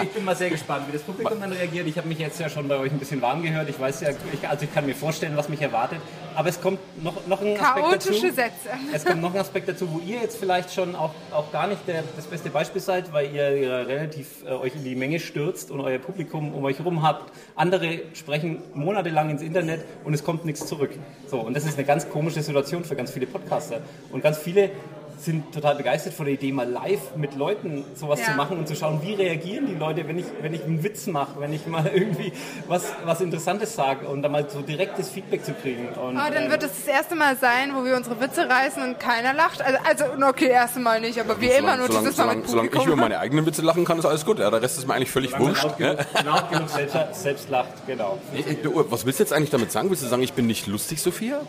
Ich 0.01 0.09
bin 0.09 0.25
mal 0.25 0.35
sehr 0.35 0.49
gespannt, 0.49 0.87
wie 0.87 0.93
das 0.93 1.01
Publikum 1.01 1.39
dann 1.39 1.51
reagiert. 1.51 1.87
Ich 1.87 1.97
habe 1.97 2.07
mich 2.07 2.19
jetzt 2.19 2.39
ja 2.39 2.49
schon 2.49 2.67
bei 2.67 2.77
euch 2.77 2.91
ein 2.91 2.99
bisschen 2.99 3.21
warm 3.21 3.43
gehört. 3.43 3.69
Ich 3.69 3.79
weiß 3.79 4.01
ja, 4.01 4.09
ich, 4.09 4.47
also 4.47 4.65
ich 4.65 4.73
kann 4.73 4.85
mir 4.85 4.95
vorstellen, 4.95 5.35
was 5.35 5.49
mich 5.49 5.61
erwartet. 5.61 5.99
Aber 6.35 6.49
es 6.49 6.61
kommt 6.61 6.79
noch, 7.03 7.27
noch 7.27 7.41
ein 7.41 7.59
Aspekt 7.59 7.85
Chaotische 7.85 8.27
dazu. 8.27 8.35
Sätze. 8.35 8.69
Es 8.93 9.05
kommt 9.05 9.21
noch 9.21 9.33
ein 9.33 9.39
Aspekt 9.39 9.67
dazu, 9.67 9.91
wo 9.91 9.99
ihr 9.99 10.21
jetzt 10.21 10.37
vielleicht 10.37 10.73
schon 10.73 10.95
auch, 10.95 11.11
auch 11.31 11.51
gar 11.51 11.67
nicht 11.67 11.85
der, 11.87 12.03
das 12.15 12.25
beste 12.25 12.49
Beispiel 12.49 12.81
seid, 12.81 13.11
weil 13.11 13.33
ihr, 13.33 13.55
ihr 13.57 13.87
relativ 13.87 14.43
äh, 14.45 14.51
euch 14.51 14.75
in 14.75 14.83
die 14.83 14.95
Menge 14.95 15.19
stürzt 15.19 15.71
und 15.71 15.81
euer 15.81 15.99
Publikum 15.99 16.53
um 16.53 16.63
euch 16.63 16.79
herum 16.79 17.03
habt. 17.03 17.31
Andere 17.55 18.01
sprechen 18.13 18.61
monatelang 18.73 19.29
ins 19.29 19.41
Internet 19.41 19.83
und 20.03 20.13
es 20.13 20.23
kommt 20.23 20.45
nichts 20.45 20.65
zurück. 20.65 20.91
So, 21.27 21.39
und 21.39 21.55
das 21.55 21.65
ist 21.65 21.77
eine 21.77 21.85
ganz 21.85 22.09
komische 22.09 22.41
Situation 22.41 22.83
für 22.83 22.95
ganz 22.95 23.11
viele 23.11 23.27
Podcaster. 23.27 23.80
Und 24.11 24.21
ganz 24.23 24.37
viele 24.37 24.71
sind 25.19 25.53
total 25.53 25.75
begeistert 25.75 26.13
von 26.15 26.25
der 26.25 26.33
Idee, 26.33 26.51
mal 26.51 26.67
live 26.67 27.15
mit 27.15 27.35
Leuten 27.35 27.85
sowas 27.93 28.19
Ja. 28.21 28.25
zu 28.27 28.31
machen 28.31 28.57
und 28.57 28.67
zu 28.67 28.75
schauen, 28.75 29.01
wie 29.03 29.13
reagieren 29.13 29.67
die 29.67 29.75
Leute, 29.75 30.07
wenn 30.07 30.17
ich, 30.17 30.25
wenn 30.41 30.51
ich 30.51 30.63
einen 30.63 30.83
Witz 30.83 31.05
mache, 31.05 31.39
wenn 31.39 31.53
ich 31.53 31.67
mal 31.67 31.85
irgendwie 31.93 32.33
was, 32.67 32.91
was 33.05 33.21
Interessantes 33.21 33.75
sage 33.75 34.07
und 34.07 34.23
dann 34.23 34.31
mal 34.31 34.49
so 34.49 34.61
direktes 34.61 35.09
Feedback 35.09 35.45
zu 35.45 35.53
kriegen. 35.53 35.89
Und, 35.89 36.17
Aber 36.17 36.33
dann 36.33 36.45
ähm, 36.45 36.51
wird 36.51 36.63
es 36.63 36.71
das 36.71 36.87
erste 36.87 37.15
Mal 37.15 37.37
sein, 37.37 37.75
wo 37.75 37.85
wir 37.85 37.95
unsere 37.97 38.19
Witze 38.19 38.49
reißen 38.49 38.81
und 38.81 38.99
keiner 38.99 39.33
lacht. 39.33 39.61
Also, 39.61 39.77
also 39.87 40.25
okay, 40.27 40.47
erste 40.47 40.79
Mal 40.79 40.99
nicht, 40.99 41.19
aber 41.19 41.39
wie 41.39 41.49
immer 41.49 41.77
nur 41.77 41.85
solange, 41.85 42.09
dieses 42.09 42.17
Mal 42.17 42.23
solange, 42.23 42.41
mit 42.41 42.49
solange 42.49 42.69
ich 42.73 42.85
über 42.85 42.95
meine 42.95 43.19
eigenen 43.19 43.45
Witze 43.45 43.61
lachen 43.61 43.85
kann, 43.85 43.99
ist 43.99 44.05
alles 44.05 44.25
gut. 44.25 44.39
Ja, 44.39 44.49
der 44.49 44.61
Rest 44.61 44.79
ist 44.79 44.87
mir 44.87 44.95
eigentlich 44.95 45.11
völlig 45.11 45.31
Solange 45.31 45.49
wurscht. 45.49 45.67
Ja. 45.77 45.93
genug, 45.93 46.05
laut 46.25 46.51
genug 46.51 46.69
selbst, 46.69 47.21
selbst 47.21 47.49
lacht, 47.49 47.85
genau. 47.85 48.17
Du, 48.63 48.85
Was 48.89 49.05
willst 49.05 49.19
du 49.19 49.23
jetzt 49.23 49.33
eigentlich 49.33 49.51
damit 49.51 49.71
sagen? 49.71 49.89
Willst 49.91 50.03
du 50.03 50.07
sagen, 50.07 50.23
ich 50.23 50.33
bin 50.33 50.47
nicht 50.47 50.65
lustig, 50.65 50.99
Sophia? 50.99 51.41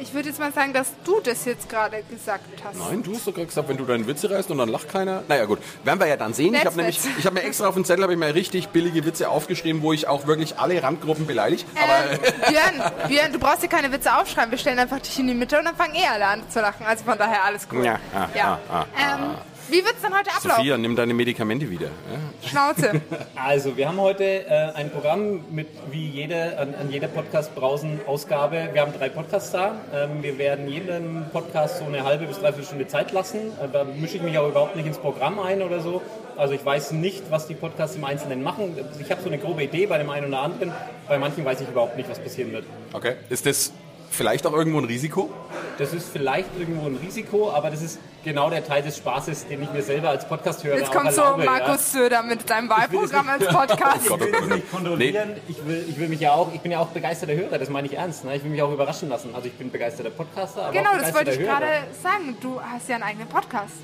Ich 0.00 0.14
würde 0.14 0.30
jetzt 0.30 0.38
mal 0.40 0.50
sagen, 0.50 0.72
dass 0.72 0.88
du 1.04 1.20
das 1.20 1.44
jetzt 1.44 1.68
gerade 1.68 2.02
gesagt 2.10 2.44
hast. 2.64 2.78
Nein, 2.78 3.02
du 3.02 3.14
hast 3.14 3.26
doch 3.26 3.34
gerade 3.34 3.46
gesagt, 3.48 3.68
wenn 3.68 3.76
du 3.76 3.84
deine 3.84 4.06
Witze 4.06 4.30
reißt 4.30 4.50
und 4.50 4.56
dann 4.56 4.70
lacht 4.70 4.88
keiner. 4.88 5.22
Naja 5.28 5.44
gut, 5.44 5.58
werden 5.84 6.00
wir 6.00 6.06
ja 6.06 6.16
dann 6.16 6.32
sehen. 6.32 6.54
Ich 6.54 6.64
habe 6.64 6.74
nämlich, 6.76 6.98
ich 7.18 7.26
habe 7.26 7.34
mir 7.34 7.42
extra 7.42 7.68
auf 7.68 7.74
den 7.74 7.84
Zettel 7.84 8.04
habe 8.04 8.14
ich 8.14 8.18
mir 8.18 8.34
richtig 8.34 8.70
billige 8.70 9.04
Witze 9.04 9.28
aufgeschrieben, 9.28 9.82
wo 9.82 9.92
ich 9.92 10.08
auch 10.08 10.26
wirklich 10.26 10.58
alle 10.58 10.82
Randgruppen 10.82 11.26
beleidige. 11.26 11.64
Aber 11.76 12.12
Ähm, 12.12 12.18
Björn, 12.48 12.92
Björn, 13.08 13.32
du 13.32 13.38
brauchst 13.38 13.62
dir 13.62 13.68
keine 13.68 13.92
Witze 13.92 14.16
aufschreiben. 14.16 14.50
Wir 14.50 14.58
stellen 14.58 14.78
einfach 14.78 15.00
dich 15.00 15.18
in 15.18 15.26
die 15.26 15.34
Mitte 15.34 15.58
und 15.58 15.66
dann 15.66 15.76
fangen 15.76 15.94
eh 15.94 16.06
alle 16.06 16.26
an 16.26 16.42
zu 16.48 16.60
lachen. 16.60 16.86
Also 16.86 17.04
von 17.04 17.18
daher 17.18 17.44
alles 17.44 17.68
cool. 17.70 17.84
Ja, 17.84 17.98
ah, 18.14 18.28
ah, 18.38 18.58
ah, 18.72 18.86
ähm, 18.96 19.34
wie 19.70 19.84
wird's 19.84 20.02
dann 20.02 20.12
heute 20.12 20.30
ablaufen? 20.30 20.50
Sophia, 20.56 20.78
nimm 20.78 20.96
deine 20.96 21.14
Medikamente 21.14 21.70
wieder. 21.70 21.86
Ja? 21.86 22.48
Schnauze. 22.48 23.00
Also, 23.34 23.76
wir 23.76 23.88
haben 23.88 23.98
heute 23.98 24.24
äh, 24.24 24.72
ein 24.74 24.90
Programm 24.90 25.44
mit, 25.50 25.68
wie 25.90 26.06
jede, 26.06 26.58
an, 26.58 26.74
an 26.74 26.90
jeder 26.90 27.08
Podcast-Brausen-Ausgabe. 27.08 28.68
Wir 28.72 28.82
haben 28.82 28.92
drei 28.92 29.08
Podcasts 29.08 29.50
da. 29.50 29.76
Ähm, 29.94 30.22
wir 30.22 30.36
werden 30.36 30.68
jedem 30.68 31.24
Podcast 31.32 31.78
so 31.78 31.84
eine 31.84 32.04
halbe 32.04 32.26
bis 32.26 32.38
dreiviertel 32.38 32.66
Stunde 32.66 32.86
Zeit 32.86 33.12
lassen. 33.12 33.38
Äh, 33.62 33.68
da 33.72 33.84
mische 33.84 34.16
ich 34.16 34.22
mich 34.22 34.36
auch 34.36 34.48
überhaupt 34.48 34.76
nicht 34.76 34.86
ins 34.86 34.98
Programm 34.98 35.38
ein 35.38 35.62
oder 35.62 35.80
so. 35.80 36.02
Also, 36.36 36.52
ich 36.54 36.64
weiß 36.64 36.92
nicht, 36.92 37.30
was 37.30 37.46
die 37.46 37.54
Podcasts 37.54 37.96
im 37.96 38.04
Einzelnen 38.04 38.42
machen. 38.42 38.76
Ich 39.00 39.10
habe 39.10 39.22
so 39.22 39.28
eine 39.28 39.38
grobe 39.38 39.62
Idee 39.62 39.86
bei 39.86 39.96
dem 39.96 40.10
einen 40.10 40.26
oder 40.26 40.42
anderen. 40.42 40.72
Bei 41.08 41.18
manchen 41.18 41.44
weiß 41.44 41.62
ich 41.62 41.68
überhaupt 41.68 41.96
nicht, 41.96 42.10
was 42.10 42.18
passieren 42.18 42.52
wird. 42.52 42.64
Okay. 42.92 43.14
Ist 43.30 43.46
das 43.46 43.72
vielleicht 44.10 44.46
auch 44.46 44.52
irgendwo 44.52 44.78
ein 44.78 44.84
Risiko? 44.84 45.30
Das 45.78 45.94
ist 45.94 46.10
vielleicht 46.10 46.48
irgendwo 46.58 46.86
ein 46.86 46.96
Risiko, 46.96 47.50
aber 47.52 47.70
das 47.70 47.80
ist 47.80 47.98
genau 48.22 48.50
der 48.50 48.64
Teil 48.64 48.82
des 48.82 48.98
Spaßes, 48.98 49.46
den 49.48 49.62
ich 49.62 49.72
mir 49.72 49.82
selber 49.82 50.10
als 50.10 50.28
Podcast-Hörer 50.28 50.76
Jetzt 50.76 50.90
auch 50.90 50.94
kommt 50.94 51.12
so 51.12 51.22
erlaube, 51.22 51.44
ja. 51.44 51.50
Markus 51.50 51.92
Söder 51.92 52.22
mit 52.22 52.46
seinem 52.46 52.68
das 52.68 52.78
Wahlprogramm 52.78 53.28
als 53.28 53.46
Podcast. 53.46 54.10
Oh 54.10 54.14
Ich 54.16 54.20
will 54.20 54.32
das 54.32 54.42
oh 54.42 54.46
nicht 54.46 54.70
kontrollieren. 54.70 55.30
Ich, 55.48 55.66
will, 55.66 55.86
ich 55.88 55.98
will 55.98 56.08
mich 56.08 56.20
ja 56.20 56.32
auch, 56.32 56.52
ich 56.52 56.60
bin 56.60 56.72
ja 56.72 56.80
auch 56.80 56.88
begeisterter 56.88 57.34
Hörer, 57.34 57.58
das 57.58 57.70
meine 57.70 57.86
ich 57.86 57.96
ernst. 57.96 58.24
Ne? 58.24 58.36
Ich 58.36 58.44
will 58.44 58.50
mich 58.50 58.60
auch 58.62 58.72
überraschen 58.72 59.08
lassen. 59.08 59.34
Also 59.34 59.46
ich 59.46 59.54
bin 59.54 59.70
begeisterter 59.70 60.10
Podcaster, 60.10 60.64
aber 60.64 60.72
Genau, 60.72 60.90
auch 60.90 60.98
das 60.98 61.14
wollte 61.14 61.30
ich 61.30 61.38
begeisterter 61.38 61.66
gerade 61.66 61.86
Hörer. 61.86 61.94
sagen. 62.02 62.36
Du 62.40 62.60
hast 62.60 62.88
ja 62.88 62.96
einen 62.96 63.04
eigenen 63.04 63.28
Podcast. 63.28 63.74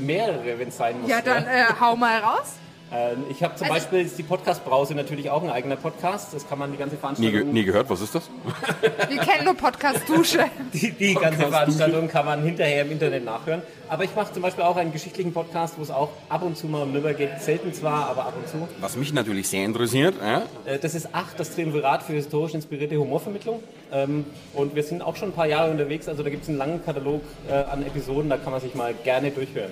Mehrere, 0.00 0.58
wenn 0.58 0.68
es 0.68 0.76
sein 0.76 1.00
muss. 1.00 1.10
Ja, 1.10 1.20
dann 1.20 1.44
äh, 1.44 1.64
hau 1.80 1.96
mal 1.96 2.18
raus. 2.20 2.54
Äh, 2.92 3.14
ich 3.30 3.42
habe 3.42 3.54
zum 3.56 3.64
Also- 3.70 3.74
Beispiel 3.74 4.00
ist 4.06 4.18
die 4.18 4.22
Podcast-Brause 4.22 4.94
natürlich 4.94 5.30
auch 5.30 5.42
ein 5.42 5.50
eigener 5.50 5.76
Podcast. 5.76 6.34
Das 6.34 6.46
kann 6.48 6.58
man 6.58 6.72
die 6.72 6.78
ganze 6.78 6.96
Nie, 6.96 7.00
Veranstaltung... 7.00 7.32
ge 7.44 7.52
nie 7.52 7.64
gehört, 7.64 7.88
was 7.88 8.00
ist 8.02 8.14
das? 8.14 8.28
Wir 9.08 9.18
kennen 9.18 9.44
nur 9.44 9.54
Podcast 9.54 10.08
Dusche. 10.08 10.44
Die, 10.72 10.90
die 10.92 11.14
ganze 11.14 11.40
Veranstaltung 11.40 12.08
kann 12.08 12.24
man 12.26 12.42
hinterher 12.42 12.82
im 12.82 12.92
Internet 12.92 13.24
nachhören. 13.24 13.62
Aber 13.88 14.04
ich 14.04 14.14
mache 14.14 14.32
zum 14.32 14.42
Beispiel 14.42 14.64
auch 14.64 14.76
einen 14.76 14.92
geschichtlichen 14.92 15.32
Podcast, 15.32 15.74
wo 15.78 15.82
es 15.82 15.90
auch 15.90 16.10
ab 16.28 16.42
und 16.42 16.56
zu 16.56 16.66
mal 16.66 16.82
um 16.82 16.92
Nürnberg 16.92 17.16
geht. 17.16 17.40
Selten 17.40 17.72
zwar, 17.74 18.08
aber 18.08 18.26
ab 18.26 18.34
und 18.36 18.48
zu. 18.48 18.68
Was 18.80 18.96
mich 18.96 19.12
natürlich 19.12 19.48
sehr 19.48 19.64
interessiert, 19.64 20.14
ja? 20.20 20.42
Äh, 20.64 20.78
Das 20.78 20.94
ist 20.94 21.14
acht, 21.14 21.38
das 21.38 21.54
Triumvirat 21.54 22.02
für 22.02 22.12
historisch 22.14 22.54
inspirierte 22.54 22.96
Humorvermittlung. 22.96 23.62
Ähm, 23.92 24.24
Und 24.54 24.74
wir 24.74 24.82
sind 24.82 25.02
auch 25.02 25.16
schon 25.16 25.28
ein 25.30 25.34
paar 25.34 25.46
Jahre 25.46 25.70
unterwegs. 25.70 26.08
Also 26.08 26.22
da 26.22 26.30
gibt 26.30 26.42
es 26.44 26.48
einen 26.48 26.58
langen 26.58 26.84
Katalog 26.84 27.22
äh, 27.48 27.52
an 27.54 27.82
Episoden, 27.86 28.28
da 28.30 28.36
kann 28.38 28.52
man 28.52 28.60
sich 28.60 28.74
mal 28.74 28.94
gerne 29.04 29.30
durchhören. 29.30 29.70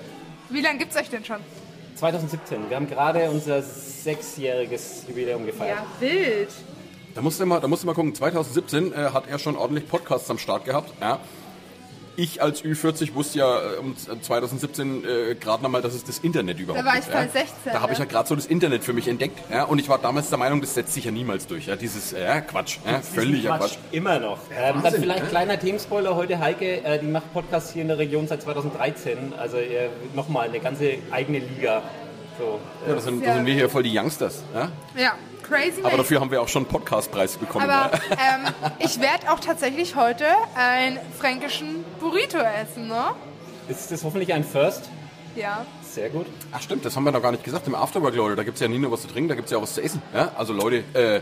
Wie 0.51 0.61
lange 0.61 0.79
gibt's 0.79 0.97
euch 0.97 1.09
denn 1.11 1.25
schon? 1.25 1.39
2017, 1.97 2.69
wir 2.69 2.77
haben 2.77 2.89
gerade 2.89 3.31
unser 3.31 3.63
sechsjähriges 3.63 5.05
Jubiläum 5.09 5.47
gefeiert. 5.47 5.79
Ja, 5.79 6.09
wild. 6.09 6.49
Da 7.15 7.23
musst 7.23 7.41
du 7.41 7.47
mal, 7.47 7.61
da 7.61 7.69
musst 7.69 7.83
du 7.83 7.87
mal 7.87 7.95
gucken, 7.95 8.15
2017 8.15 8.93
äh, 8.93 8.97
hat 9.13 9.29
er 9.29 9.39
schon 9.39 9.57
ordentlich 9.57 9.89
Podcasts 9.89 10.31
am 10.31 10.39
Start 10.39 10.65
gehabt. 10.65 10.93
Ja. 11.01 11.19
Ich 12.17 12.43
als 12.43 12.63
Ü40 12.65 13.15
wusste 13.15 13.39
ja 13.39 13.73
äh, 13.75 13.77
um 13.77 13.97
2017 13.97 15.05
äh, 15.05 15.35
gerade 15.37 15.63
nochmal, 15.63 15.81
dass 15.83 15.95
es 15.95 16.05
das 16.05 16.19
Internet 16.19 16.59
überhaupt 16.59 16.85
Da 16.85 16.89
war 16.89 16.99
ich 16.99 17.05
gibt. 17.05 17.13
voll 17.17 17.25
ja. 17.25 17.31
16, 17.31 17.73
Da 17.73 17.81
habe 17.81 17.93
ich 17.93 17.99
ne? 17.99 18.05
ja 18.05 18.11
gerade 18.11 18.29
so 18.29 18.35
das 18.35 18.47
Internet 18.47 18.85
für 18.85 18.93
mich 18.93 19.09
entdeckt. 19.09 19.39
Ja. 19.51 19.65
Und 19.65 19.79
ich 19.79 19.89
war 19.89 19.99
damals 19.99 20.29
der 20.29 20.39
Meinung, 20.39 20.61
das 20.61 20.75
setzt 20.75 20.93
sich 20.95 21.05
ja 21.05 21.11
niemals 21.11 21.47
durch. 21.47 21.67
Ja. 21.67 21.77
Dieses 21.77 22.13
äh, 22.13 22.41
Quatsch, 22.43 22.79
ja, 22.85 23.01
völliger 23.01 23.57
Quatsch. 23.59 23.77
Immer 23.93 24.19
noch. 24.19 24.39
Ähm, 24.57 24.83
dann 24.83 24.95
vielleicht 24.95 25.29
kleiner 25.29 25.59
Themenspoiler 25.59 26.15
heute. 26.17 26.39
Heike, 26.39 26.85
äh, 26.85 26.99
die 26.99 27.07
macht 27.07 27.33
Podcasts 27.33 27.73
hier 27.73 27.83
in 27.83 27.89
der 27.89 27.99
Region 27.99 28.27
seit 28.29 28.43
2013. 28.43 29.33
Also 29.39 29.57
äh, 29.57 29.89
nochmal 30.15 30.49
eine 30.49 30.61
ganze 30.61 30.95
eigene 31.11 31.39
Liga. 31.39 31.83
So, 32.41 32.59
Ja, 32.87 32.95
das 32.95 33.05
sind, 33.05 33.25
das 33.25 33.35
sind 33.35 33.47
wir 33.47 33.55
hier 33.55 33.69
voll 33.69 33.83
die 33.83 33.97
Youngsters. 33.97 34.43
Ja. 34.55 34.73
Ja, 34.97 35.13
crazy. 35.43 35.83
Aber 35.83 35.99
dafür 35.99 36.21
haben 36.21 36.31
wir 36.31 36.41
auch 36.41 36.49
schon 36.49 36.63
einen 36.63 36.71
Podcastpreis 36.73 37.37
bekommen. 37.37 37.69
Aber 37.69 37.95
ja. 37.95 38.01
ähm, 38.11 38.55
ich 38.79 39.01
werde 39.01 39.31
auch 39.31 39.41
tatsächlich 39.41 39.95
heute 39.95 40.25
einen 40.55 40.99
fränkischen 41.19 41.85
Burrito 42.01 42.39
essen, 42.39 42.89
ne? 42.89 43.15
ist 43.69 43.91
das 43.93 44.03
hoffentlich 44.03 44.33
ein 44.33 44.43
First? 44.45 44.91
Ja. 45.37 45.65
Sehr 45.83 46.11
gut. 46.11 46.27
Ach 46.53 46.61
stimmt, 46.61 46.85
das 46.85 46.97
haben 46.97 47.05
wir 47.05 47.13
noch 47.13 47.23
gar 47.23 47.33
nicht 47.33 47.45
gesagt. 47.45 47.67
Im 47.67 47.75
Afterwork, 47.75 48.15
Leute, 48.15 48.37
da 48.37 48.43
gibt 48.43 48.57
es 48.57 48.61
ja 48.61 48.69
nicht 48.69 48.81
nur 48.81 48.91
was 48.91 49.03
zu 49.03 49.09
trinken, 49.09 49.29
da 49.29 49.35
gibt 49.35 49.47
es 49.47 49.53
ja 49.53 49.59
auch 49.59 49.63
was 49.63 49.75
zu 49.75 49.83
essen. 49.83 50.03
Ja. 50.15 50.33
Also 50.37 50.53
Leute, 50.53 50.85
äh, 50.95 51.21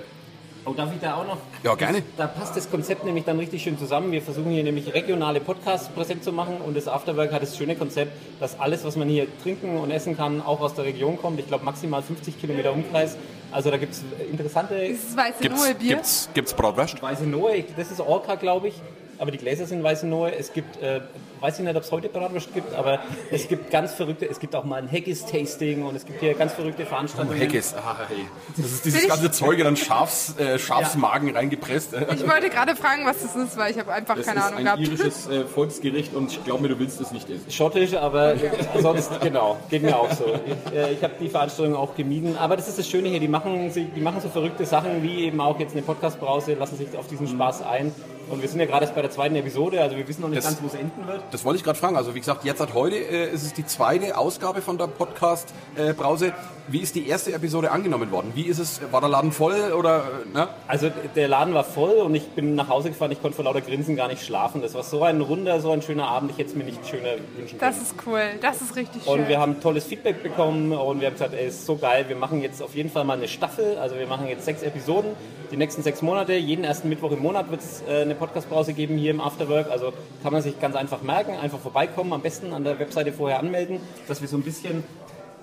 Oh, 0.69 0.75
darf 0.75 0.93
ich 0.93 1.01
da 1.01 1.15
auch 1.15 1.27
noch? 1.27 1.39
Ja, 1.63 1.75
gerne. 1.75 2.03
Da 2.19 2.27
passt 2.27 2.55
das 2.55 2.71
Konzept 2.71 3.05
nämlich 3.05 3.25
dann 3.25 3.39
richtig 3.39 3.63
schön 3.63 3.79
zusammen. 3.79 4.13
Wir 4.13 4.21
versuchen 4.21 4.51
hier 4.51 4.63
nämlich 4.63 4.93
regionale 4.93 5.41
Podcasts 5.41 5.89
präsent 5.89 6.23
zu 6.23 6.31
machen 6.31 6.59
und 6.59 6.77
das 6.77 6.89
Afterwork 6.89 7.33
hat 7.33 7.41
das 7.41 7.57
schöne 7.57 7.75
Konzept, 7.75 8.13
dass 8.39 8.61
alles, 8.61 8.85
was 8.85 8.97
man 8.97 9.09
hier 9.09 9.27
trinken 9.43 9.79
und 9.79 9.91
essen 9.91 10.15
kann, 10.17 10.43
auch 10.43 10.61
aus 10.61 10.75
der 10.75 10.85
Region 10.85 11.17
kommt. 11.17 11.41
Ich 11.41 11.47
glaube 11.49 11.65
maximal 11.65 12.03
50 12.03 12.39
Kilometer 12.39 12.73
Umkreis. 12.73 13.17
Also 13.51 13.71
da 13.71 13.79
gibt 13.79 13.95
es 13.95 14.05
interessante 14.31 14.79
Dieses 14.87 15.17
weiße 15.17 15.41
gibt's, 15.41 15.65
Nullbier. 15.65 15.95
gibt's, 15.95 16.29
gibt's 16.35 16.53
Bratwurst? 16.53 17.01
weiße 17.01 17.25
Noe. 17.25 17.65
Das 17.77 17.91
ist 17.91 18.01
Orca, 18.01 18.35
glaube 18.35 18.69
ich. 18.69 18.75
Aber 19.17 19.31
die 19.31 19.39
Gläser 19.39 19.65
sind 19.67 19.83
weiße 19.83 20.07
Noe. 20.07 20.33
Es 20.37 20.53
gibt 20.53 20.83
äh, 20.83 21.01
weiß 21.41 21.59
ich 21.59 21.65
nicht, 21.65 21.77
ob 21.77 21.83
es 21.83 21.93
heute 21.93 22.09
Bratwurst 22.09 22.53
gibt, 22.55 22.75
aber 22.75 23.01
es 23.31 23.49
gibt 23.49 23.71
ganz 23.71 23.93
verrückte, 23.95 24.29
es 24.29 24.39
gibt 24.41 24.55
auch 24.55 24.65
mal 24.65 24.77
ein 24.83 24.91
Haggis-Tasting 24.91 25.85
und 25.85 25.95
es 25.97 26.05
gibt 26.07 26.21
hier 26.21 26.35
ganz 26.35 26.53
verrückte 26.53 26.85
Veranstaltungen. 26.87 27.41
Haggis, 27.41 27.75
ah, 27.75 27.97
hey. 28.09 28.27
Das 28.57 28.67
ist 28.73 28.85
dieses 28.85 29.07
ganze 29.09 29.31
Zeug 29.31 29.61
einen 29.65 29.77
Schafs, 29.77 30.37
äh, 30.39 30.59
Schafsmagen 30.59 31.35
reingepresst. 31.35 31.95
Ich 32.15 32.29
wollte 32.29 32.51
gerade 32.51 32.75
fragen, 32.77 33.05
was 33.07 33.23
das 33.23 33.37
ist, 33.37 33.57
weil 33.57 33.71
ich 33.73 33.79
habe 33.79 33.93
einfach 33.93 34.17
Das 34.17 34.27
keine 34.27 34.41
ist 34.41 34.47
Ahnung 34.47 34.59
ein 34.59 34.65
gehabt. 34.65 34.81
irisches 34.83 35.29
äh, 35.29 35.45
Volksgericht 35.45 36.15
und 36.15 36.31
ich 36.33 36.45
glaube 36.45 36.63
mir, 36.63 36.69
du 36.69 36.79
willst 36.79 37.01
es 37.01 37.13
nicht 37.13 37.29
essen. 37.31 37.51
Schottisch, 37.51 37.95
aber 37.95 38.35
sonst, 38.81 39.11
genau, 39.21 39.57
geht 39.71 39.83
mir 39.83 39.97
auch 39.99 40.11
so. 40.13 40.25
Ich, 40.47 40.73
äh, 40.75 40.93
ich 40.93 41.03
habe 41.03 41.15
die 41.21 41.29
Veranstaltung 41.29 41.75
auch 41.77 41.95
gemieden, 41.95 42.37
aber 42.39 42.57
das 42.57 42.69
ist 42.69 42.79
das 42.79 42.89
Schöne 42.89 43.09
hier, 43.09 43.21
die 43.21 43.29
machen, 43.29 43.71
die 43.75 44.01
machen 44.01 44.21
so 44.21 44.29
verrückte 44.29 44.65
Sachen 44.67 45.03
wie 45.03 45.25
eben 45.25 45.41
auch 45.41 45.59
jetzt 45.59 45.73
eine 45.73 45.83
Podcast-Brause, 45.83 46.55
lassen 46.55 46.77
sich 46.77 46.97
auf 46.97 47.07
diesen 47.07 47.29
Spaß 47.29 47.63
ein. 47.63 47.93
Und 48.31 48.43
wir 48.43 48.49
sind 48.49 48.61
ja 48.61 48.67
gerade 48.67 48.85
erst 48.85 48.95
bei 48.95 49.01
der 49.01 49.11
zweiten 49.11 49.37
Episode, 49.37 49.81
also 49.81 49.97
wir 49.97 50.07
wissen 50.07 50.21
noch 50.21 50.29
nicht 50.29 50.37
Das- 50.39 50.45
ganz, 50.45 50.63
wo 50.63 50.67
es 50.67 50.75
enden 50.75 51.07
wird. 51.07 51.23
Das 51.31 51.45
wollte 51.45 51.59
ich 51.59 51.65
gerade 51.65 51.79
fragen. 51.79 51.97
Also 51.97 52.15
wie 52.15 52.21
gesagt, 52.21 52.45
jetzt 52.45 52.59
seit 52.59 52.75
heute 52.75 52.97
äh, 52.97 53.31
ist 53.31 53.43
es 53.43 53.53
die 53.53 53.67
zweite 53.67 54.17
Ausgabe 54.17 54.63
von 54.63 54.79
der 54.79 54.87
Podcast 54.87 55.53
äh, 55.77 55.93
Brause. 55.93 56.33
Wie 56.69 56.81
ist 56.81 56.95
die 56.95 57.09
erste 57.09 57.33
Episode 57.33 57.71
angenommen 57.71 58.11
worden? 58.11 58.33
Wie 58.35 58.43
ist 58.43 58.59
es? 58.59 58.81
War 58.91 59.01
der 59.01 59.09
Laden 59.09 59.33
voll 59.33 59.73
oder? 59.73 60.05
Äh, 60.27 60.37
ne? 60.37 60.49
Also 60.67 60.91
der 61.17 61.29
Laden 61.29 61.55
war 61.55 61.65
voll 61.65 61.97
und 61.97 62.15
ich 62.15 62.29
bin 62.29 62.55
nach 62.55 62.69
Hause 62.69 62.91
gefahren, 62.91 63.11
ich 63.11 63.21
konnte 63.21 63.37
vor 63.37 63.45
lauter 63.45 63.61
Grinsen 63.61 63.97
gar 63.97 64.09
nicht 64.09 64.25
schlafen. 64.25 64.63
Das 64.63 64.75
war 64.75 64.83
so 64.83 65.03
ein 65.03 65.21
runder, 65.21 65.61
so 65.61 65.71
ein 65.71 65.83
schöner 65.83 66.09
Abend, 66.09 66.31
ich 66.31 66.39
hätte 66.39 66.51
es 66.51 66.57
mir 66.57 66.65
nicht 66.65 66.87
schöner 66.87 67.13
wünschen 67.37 67.59
können. 67.59 67.73
Das 67.73 67.81
ist 67.81 67.95
cool, 68.07 68.21
das 68.41 68.61
ist 68.61 68.77
richtig 68.77 69.05
schön. 69.05 69.13
Und 69.13 69.29
wir 69.29 69.39
haben 69.39 69.61
tolles 69.61 69.85
Feedback 69.85 70.23
bekommen 70.23 70.73
und 70.73 71.01
wir 71.01 71.09
haben 71.09 71.15
gesagt, 71.15 71.35
ey, 71.35 71.49
ist 71.49 71.65
so 71.65 71.77
geil, 71.77 72.05
wir 72.09 72.17
machen 72.17 72.43
jetzt 72.43 72.63
auf 72.63 72.75
jeden 72.75 72.91
Fall 72.91 73.05
mal 73.05 73.17
eine 73.17 73.29
Staffel. 73.29 73.79
Also 73.79 73.97
wir 73.97 74.07
machen 74.07 74.29
jetzt 74.29 74.45
sechs 74.45 74.63
Episoden, 74.63 75.13
die 75.51 75.57
nächsten 75.57 75.83
sechs 75.83 76.03
Monate. 76.03 76.35
Jeden 76.35 76.65
ersten 76.65 76.89
Mittwoch 76.89 77.13
im 77.13 77.21
Monat 77.21 77.51
wird 77.51 77.61
es 77.61 77.83
äh, 77.83 78.03
eine 78.03 78.15
Podcast-Pause 78.15 78.73
geben 78.73 78.97
hier 78.97 79.11
im 79.11 79.21
Afterwork. 79.21 79.71
Also 79.71 79.93
kann 80.23 80.33
man 80.33 80.43
sich 80.43 80.59
ganz 80.61 80.77
einfach 80.77 81.03
merken, 81.03 81.37
einfach 81.37 81.59
vorbeikommen, 81.59 82.13
am 82.13 82.23
besten 82.23 82.53
an 82.53 82.65
der 82.65 82.79
Webseite 82.79 83.13
vorher 83.13 83.39
anmelden, 83.39 83.81
dass 84.07 84.21
wir 84.21 84.29
so 84.29 84.37
ein 84.37 84.43
bisschen 84.43 84.85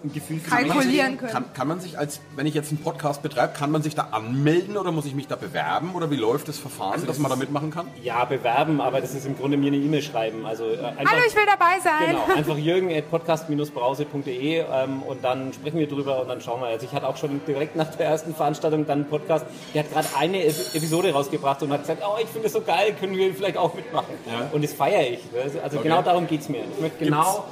ein 0.05 0.13
Gefühl 0.13 0.39
für 0.39 0.49
Kalkulieren 0.49 1.17
können. 1.17 1.31
Kann, 1.31 1.53
kann 1.53 1.67
man 1.67 1.79
sich 1.79 1.97
als, 1.99 2.19
wenn 2.35 2.45
ich 2.45 2.53
jetzt 2.53 2.71
einen 2.71 2.81
Podcast 2.81 3.21
betreibe, 3.21 3.53
kann 3.53 3.71
man 3.71 3.81
sich 3.81 3.95
da 3.95 4.09
anmelden 4.11 4.77
oder 4.77 4.91
muss 4.91 5.05
ich 5.05 5.15
mich 5.15 5.27
da 5.27 5.35
bewerben 5.35 5.93
oder 5.95 6.09
wie 6.11 6.15
läuft 6.15 6.47
das 6.47 6.57
Verfahren, 6.57 7.05
dass 7.05 7.19
man 7.19 7.29
da 7.29 7.35
mitmachen 7.35 7.71
kann? 7.71 7.87
ja, 8.03 8.23
bewerben, 8.25 8.81
aber 8.81 9.01
das 9.01 9.13
ist 9.13 9.25
im 9.25 9.37
Grunde 9.37 9.57
mir 9.57 9.67
eine 9.67 9.77
E-Mail 9.77 10.01
schreiben. 10.01 10.45
Also 10.45 10.65
äh, 10.65 10.77
einfach, 10.77 11.11
Hallo, 11.11 11.21
ich 11.27 11.35
will 11.35 11.43
dabei 11.45 11.79
sein. 11.83 12.09
Genau, 12.11 12.37
einfach 12.37 12.57
jürgen 12.57 12.91
at 12.95 13.09
podcast-brause.de 13.09 14.59
ähm, 14.71 15.03
und 15.03 15.23
dann 15.23 15.53
sprechen 15.53 15.79
wir 15.79 15.87
drüber 15.87 16.21
und 16.21 16.27
dann 16.27 16.41
schauen 16.41 16.61
wir. 16.61 16.67
Also 16.67 16.85
ich 16.85 16.91
hatte 16.93 17.07
auch 17.07 17.17
schon 17.17 17.41
direkt 17.47 17.75
nach 17.75 17.93
der 17.95 18.07
ersten 18.07 18.33
Veranstaltung 18.35 18.85
dann 18.85 18.99
einen 18.99 19.09
Podcast, 19.09 19.45
der 19.73 19.83
hat 19.83 19.91
gerade 19.91 20.07
eine 20.17 20.43
Ep- 20.43 20.73
Episode 20.75 21.11
rausgebracht 21.13 21.61
und 21.63 21.71
hat 21.71 21.81
gesagt, 21.81 22.01
oh, 22.05 22.17
ich 22.21 22.27
finde 22.27 22.43
das 22.43 22.53
so 22.53 22.61
geil, 22.61 22.93
können 22.99 23.15
wir 23.15 23.33
vielleicht 23.33 23.57
auch 23.57 23.73
mitmachen. 23.73 24.13
Und 24.51 24.63
das 24.63 24.73
feiere 24.73 25.09
ich. 25.09 25.19
Also 25.43 25.59
also 25.59 25.79
genau 25.79 26.01
darum 26.01 26.27
geht 26.27 26.41
es 26.41 26.49
mir. 26.49 26.59
Ich 26.75 26.81
möchte 26.81 27.03
genau, 27.05 27.45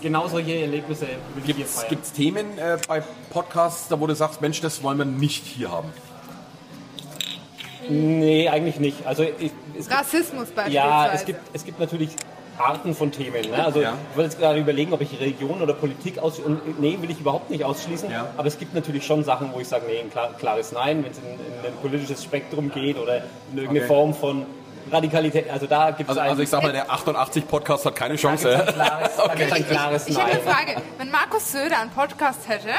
genau 0.00 0.28
solche 0.28 0.54
Erlebnisse 0.60 1.06
will 1.06 1.42
ich 1.44 1.44
hier 1.46 1.54
Gibt 1.56 1.68
feiern. 1.70 1.98
es 2.02 2.12
Themen 2.12 2.58
äh, 2.58 2.78
bei 2.86 3.02
Podcasts, 3.30 3.88
da 3.88 3.98
wo 4.00 4.06
du 4.06 4.14
sagst, 4.14 4.40
Mensch, 4.40 4.60
das 4.60 4.82
wollen 4.82 4.98
wir 4.98 5.04
nicht 5.04 5.44
hier 5.44 5.70
haben? 5.70 5.88
Nee, 7.88 8.48
eigentlich 8.48 8.78
nicht. 8.80 9.06
Also 9.06 9.22
ich, 9.22 9.52
es 9.78 9.88
gibt 9.88 9.98
Rassismus 10.00 10.48
beispielsweise. 10.50 10.70
Ja, 10.72 11.10
es 11.12 11.24
gibt, 11.24 11.40
es 11.52 11.64
gibt 11.64 11.80
natürlich 11.80 12.10
Arten 12.58 12.94
von 12.94 13.10
Themen. 13.12 13.48
Ne? 13.50 13.64
Also 13.64 13.80
Ja. 13.80 13.94
ich 14.10 14.16
wollte 14.16 14.30
jetzt 14.30 14.38
gerade 14.38 14.58
überlegen, 14.58 14.92
ob 14.92 15.00
ich 15.00 15.18
Religion 15.18 15.62
oder 15.62 15.72
Politik 15.74 16.18
aus 16.18 16.38
und 16.40 16.80
nee, 16.80 16.98
will 17.00 17.10
ich 17.10 17.20
überhaupt 17.20 17.50
nicht 17.50 17.64
ausschließen. 17.64 18.10
Ja. 18.10 18.28
Aber 18.36 18.48
es 18.48 18.58
gibt 18.58 18.74
natürlich 18.74 19.06
schon 19.06 19.24
Sachen, 19.24 19.52
wo 19.54 19.60
ich 19.60 19.68
sage, 19.68 19.84
nee, 19.86 20.00
ein 20.00 20.10
klar, 20.10 20.34
klares 20.38 20.72
Nein, 20.72 21.04
wenn 21.04 21.12
es 21.12 21.18
in, 21.18 21.24
in 21.24 21.66
ein 21.66 21.72
politisches 21.80 22.22
Spektrum 22.24 22.70
geht 22.70 22.98
oder 22.98 23.18
in 23.18 23.58
irgendeine 23.58 23.78
Okay. 23.78 23.86
Form 23.86 24.12
von 24.12 24.44
Radikalität. 24.90 25.50
Also 25.50 25.66
da 25.66 25.90
gibt 25.90 26.08
es 26.10 26.16
Also, 26.16 26.30
also 26.30 26.42
ich 26.42 26.48
sag 26.48 26.62
mal, 26.62 26.72
der 26.72 26.90
88 26.90 27.46
Podcast 27.46 27.86
hat 27.86 27.96
keine 27.96 28.14
ein, 28.14 28.18
Chance. 28.18 28.66
ein 28.66 28.74
klares, 28.74 29.10
da 29.16 29.34
gibt's 29.36 29.52
ein 29.52 29.68
klares 29.68 30.08
Ich 30.08 30.18
habe 30.18 30.30
Nein. 30.30 30.40
eine 30.40 30.50
Frage. 30.54 30.82
Wenn 30.98 31.10
Markus 31.10 31.52
Söder 31.52 31.80
einen 31.80 31.90
Podcast 31.90 32.48
hätte, 32.48 32.70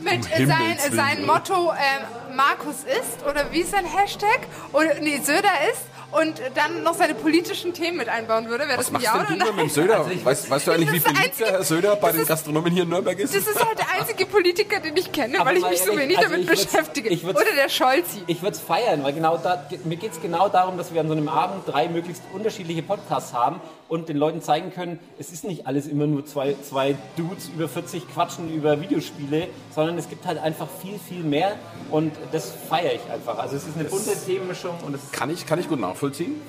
mit 0.00 0.30
äh, 0.30 0.36
Himmels 0.36 0.84
sein, 0.84 0.92
sein? 0.94 1.26
Motto 1.26 1.72
ähm, 1.72 2.36
Markus 2.36 2.84
ist, 2.84 3.26
oder 3.28 3.50
wie 3.50 3.60
ist 3.60 3.72
sein 3.72 3.84
Hashtag? 3.84 4.40
Oder, 4.72 4.94
nee, 5.00 5.18
Söder 5.18 5.50
ist, 5.72 5.82
und 6.10 6.40
dann 6.54 6.82
noch 6.82 6.94
seine 6.94 7.14
politischen 7.14 7.74
Themen 7.74 7.98
mit 7.98 8.08
einbauen 8.08 8.48
würde, 8.48 8.66
wäre 8.66 8.78
das 8.78 8.90
machst 8.90 9.04
Ja 9.04 9.18
denn 9.28 9.38
du 9.38 9.52
mit 9.52 9.58
dem 9.64 9.68
Söder? 9.68 10.06
weißt, 10.24 10.50
weißt 10.50 10.66
du 10.66 10.70
eigentlich, 10.72 10.92
wie 10.92 10.98
beliebt 11.00 11.24
einzige- 11.24 11.44
der 11.44 11.52
Herr 11.52 11.64
Söder 11.64 11.96
bei 11.96 12.12
den 12.12 12.22
ist- 12.22 12.28
Gastronomen 12.28 12.72
hier 12.72 12.84
in 12.84 12.88
Nürnberg 12.88 13.18
ist? 13.18 13.34
Das 13.34 13.46
ist 13.46 13.64
halt 13.64 13.78
der 13.78 13.90
einzige 13.98 14.24
Politiker, 14.26 14.80
den 14.80 14.96
ich 14.96 15.12
kenne, 15.12 15.38
Aber 15.40 15.50
weil 15.50 15.58
ich 15.58 15.68
mich 15.68 15.80
so 15.82 15.96
wenig 15.96 16.16
also 16.18 16.30
damit 16.30 16.46
beschäftige. 16.46 17.08
ich 17.10 17.24
würd's- 17.24 17.40
oder 17.40 17.54
der 17.54 17.68
Scholzi. 17.68 18.22
Ich 18.26 18.40
würde 18.42 18.56
es 18.56 18.60
feiern, 18.60 19.04
weil 19.04 19.12
genau 19.12 19.36
da, 19.36 19.66
mir 19.84 19.96
geht 19.96 20.12
es 20.12 20.20
genau 20.22 20.48
darum, 20.48 20.78
dass 20.78 20.94
wir 20.94 21.00
an 21.00 21.08
so 21.08 21.12
einem 21.14 21.28
Abend 21.28 21.62
drei 21.66 21.88
möglichst 21.88 22.22
unterschiedliche 22.32 22.82
Podcasts 22.82 23.32
haben 23.34 23.60
und 23.88 24.08
den 24.08 24.16
Leuten 24.16 24.40
zeigen 24.42 24.72
können, 24.72 24.98
es 25.18 25.30
ist 25.30 25.44
nicht 25.44 25.66
alles 25.66 25.86
immer 25.86 26.06
nur 26.06 26.24
zwei, 26.26 26.56
zwei 26.68 26.94
Dudes 27.16 27.48
über 27.54 27.68
40 27.68 28.08
quatschen 28.12 28.52
über 28.54 28.80
Videospiele, 28.80 29.48
sondern 29.74 29.96
es 29.98 30.08
gibt 30.08 30.26
halt 30.26 30.38
einfach 30.38 30.68
viel, 30.82 30.98
viel 30.98 31.22
mehr 31.22 31.56
und 31.90 32.12
das 32.32 32.52
feiere 32.68 32.92
ich 32.94 33.10
einfach. 33.10 33.38
Also 33.38 33.56
es 33.56 33.66
ist 33.66 33.76
eine 33.78 33.84
bunte 33.88 34.10
Themenmischung 34.26 34.76
und 34.86 34.94
es 34.94 35.10
Kann 35.12 35.30
ich, 35.30 35.46
kann 35.46 35.58
ich 35.58 35.68
gut 35.68 35.78
nachvollziehen. 35.80 35.97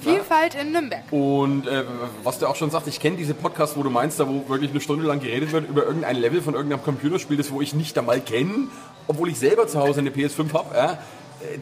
Vielfalt 0.01 0.55
in 0.55 0.71
Nürnberg. 0.71 1.03
Und 1.11 1.67
äh, 1.67 1.83
was 2.23 2.39
du 2.39 2.47
auch 2.47 2.55
schon 2.55 2.69
sagst, 2.71 2.87
ich 2.87 2.99
kenne 2.99 3.17
diese 3.17 3.33
Podcasts, 3.33 3.75
wo 3.75 3.83
du 3.83 3.89
meinst, 3.89 4.19
da 4.19 4.27
wo 4.27 4.47
wirklich 4.47 4.71
eine 4.71 4.81
Stunde 4.81 5.05
lang 5.05 5.19
geredet 5.19 5.51
wird 5.51 5.69
über 5.69 5.85
irgendein 5.85 6.15
Level 6.15 6.41
von 6.41 6.53
irgendeinem 6.53 6.83
Computerspiel, 6.83 7.37
das 7.37 7.51
wo 7.51 7.61
ich 7.61 7.73
nicht 7.73 7.97
einmal 7.97 8.21
kenne, 8.21 8.67
obwohl 9.07 9.29
ich 9.29 9.39
selber 9.39 9.67
zu 9.67 9.79
Hause 9.79 9.99
eine 9.99 10.11
PS5 10.11 10.53
habe. 10.53 10.75
Ja, 10.75 10.99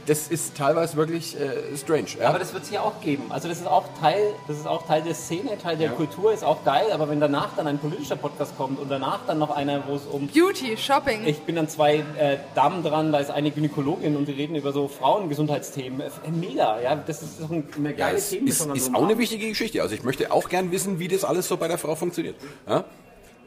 das 0.05 0.27
ist 0.27 0.55
teilweise 0.57 0.95
wirklich 0.97 1.35
äh, 1.39 1.75
strange. 1.77 2.07
Ja. 2.19 2.29
Aber 2.29 2.39
das 2.39 2.53
wird 2.53 2.63
es 2.63 2.71
ja 2.71 2.81
auch 2.81 2.99
geben. 3.01 3.23
Also 3.29 3.47
das 3.47 3.59
ist 3.59 3.67
auch 3.67 3.85
Teil, 3.99 4.33
das 4.47 4.57
ist 4.57 4.67
auch 4.67 4.85
Teil 4.87 5.01
der 5.03 5.13
Szene, 5.15 5.57
Teil 5.57 5.77
der 5.77 5.89
Kultur, 5.89 6.33
ist 6.33 6.43
auch 6.43 6.63
geil. 6.63 6.85
Aber 6.93 7.09
wenn 7.09 7.19
danach 7.19 7.55
dann 7.55 7.67
ein 7.67 7.77
politischer 7.77 8.15
Podcast 8.15 8.57
kommt 8.57 8.79
und 8.79 8.89
danach 8.89 9.19
dann 9.27 9.39
noch 9.39 9.55
einer, 9.55 9.83
wo 9.87 9.95
es 9.95 10.05
um 10.05 10.27
Beauty, 10.27 10.77
Shopping. 10.77 11.25
Ich 11.25 11.41
bin 11.41 11.57
an 11.57 11.67
zwei 11.69 11.97
äh, 12.17 12.37
Damen 12.55 12.83
dran, 12.83 13.11
da 13.11 13.19
ist 13.19 13.31
eine 13.31 13.51
Gynäkologin 13.51 14.15
und 14.15 14.27
die 14.27 14.31
reden 14.33 14.55
über 14.55 14.71
so 14.71 14.87
Frauengesundheitsthemen. 14.87 16.01
Äh, 16.01 16.09
mega, 16.31 16.79
ja, 16.81 16.95
das 16.95 17.21
ist 17.21 17.41
doch 17.41 17.49
ein- 17.51 17.67
eine 17.77 17.89
Ja, 17.91 17.95
geile 17.95 18.17
es 18.17 18.23
ist, 18.25 18.29
Themenmischung 18.31 18.71
an 18.71 18.77
ist 18.77 18.85
so 18.85 18.93
auch 18.93 19.03
eine 19.03 19.17
wichtige 19.17 19.47
Geschichte. 19.49 19.81
Also 19.81 19.95
ich 19.95 20.03
möchte 20.03 20.31
auch 20.31 20.49
gern 20.49 20.71
wissen, 20.71 20.99
wie 20.99 21.07
das 21.07 21.23
alles 21.23 21.47
so 21.47 21.57
bei 21.57 21.67
der 21.67 21.77
Frau 21.77 21.95
funktioniert. 21.95 22.35
Ja? 22.67 22.83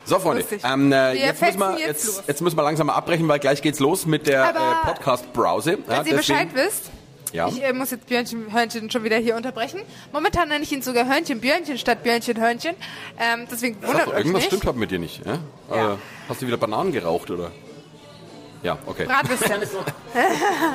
So, 0.04 0.18
Freunde, 0.18 0.44
ähm, 0.64 0.92
äh, 0.92 1.12
jetzt, 1.12 1.40
müssen 1.42 1.58
wir, 1.58 1.78
jetzt 1.78 2.04
jetzt, 2.04 2.28
jetzt 2.28 2.40
müssen 2.40 2.56
wir 2.56 2.62
langsam 2.62 2.88
mal 2.88 2.94
abbrechen, 2.94 3.28
weil 3.28 3.38
gleich 3.38 3.62
geht's 3.62 3.78
los 3.80 4.06
mit 4.06 4.26
der 4.26 4.48
äh, 4.50 4.86
Podcast-Browse. 4.86 5.78
Wenn 5.86 6.06
ihr 6.06 6.16
Bescheid 6.16 6.48
wisst, 6.54 6.90
Ja. 7.32 7.46
ich 7.48 7.62
äh, 7.62 7.72
muss 7.72 7.90
jetzt 7.92 8.06
Björnchen 8.06 8.52
Hörnchen 8.52 8.90
schon 8.90 9.04
wieder 9.04 9.18
hier 9.18 9.36
unterbrechen. 9.36 9.80
Momentan 10.12 10.48
nenne 10.48 10.64
ich 10.64 10.72
ihn 10.72 10.82
sogar 10.82 11.06
Hörnchen 11.06 11.40
Björnchen 11.40 11.78
statt 11.78 12.02
Björnchen 12.02 12.40
Hörnchen. 12.40 12.74
Ähm, 13.18 13.46
deswegen 13.50 13.76
wundert 13.82 14.06
doch, 14.06 14.12
euch 14.12 14.18
irgendwas 14.18 14.40
nicht. 14.40 14.46
stimmt 14.46 14.64
halt 14.66 14.76
mit 14.76 14.90
dir 14.90 14.98
nicht. 14.98 15.20
Ja? 15.24 15.38
Ja. 15.76 15.92
Äh, 15.92 15.96
hast 16.28 16.42
du 16.42 16.46
wieder 16.46 16.56
Bananen 16.56 16.92
geraucht, 16.92 17.30
oder? 17.30 17.50
Ja, 18.62 18.78
okay. 18.86 19.04
Bratwürste. 19.06 19.48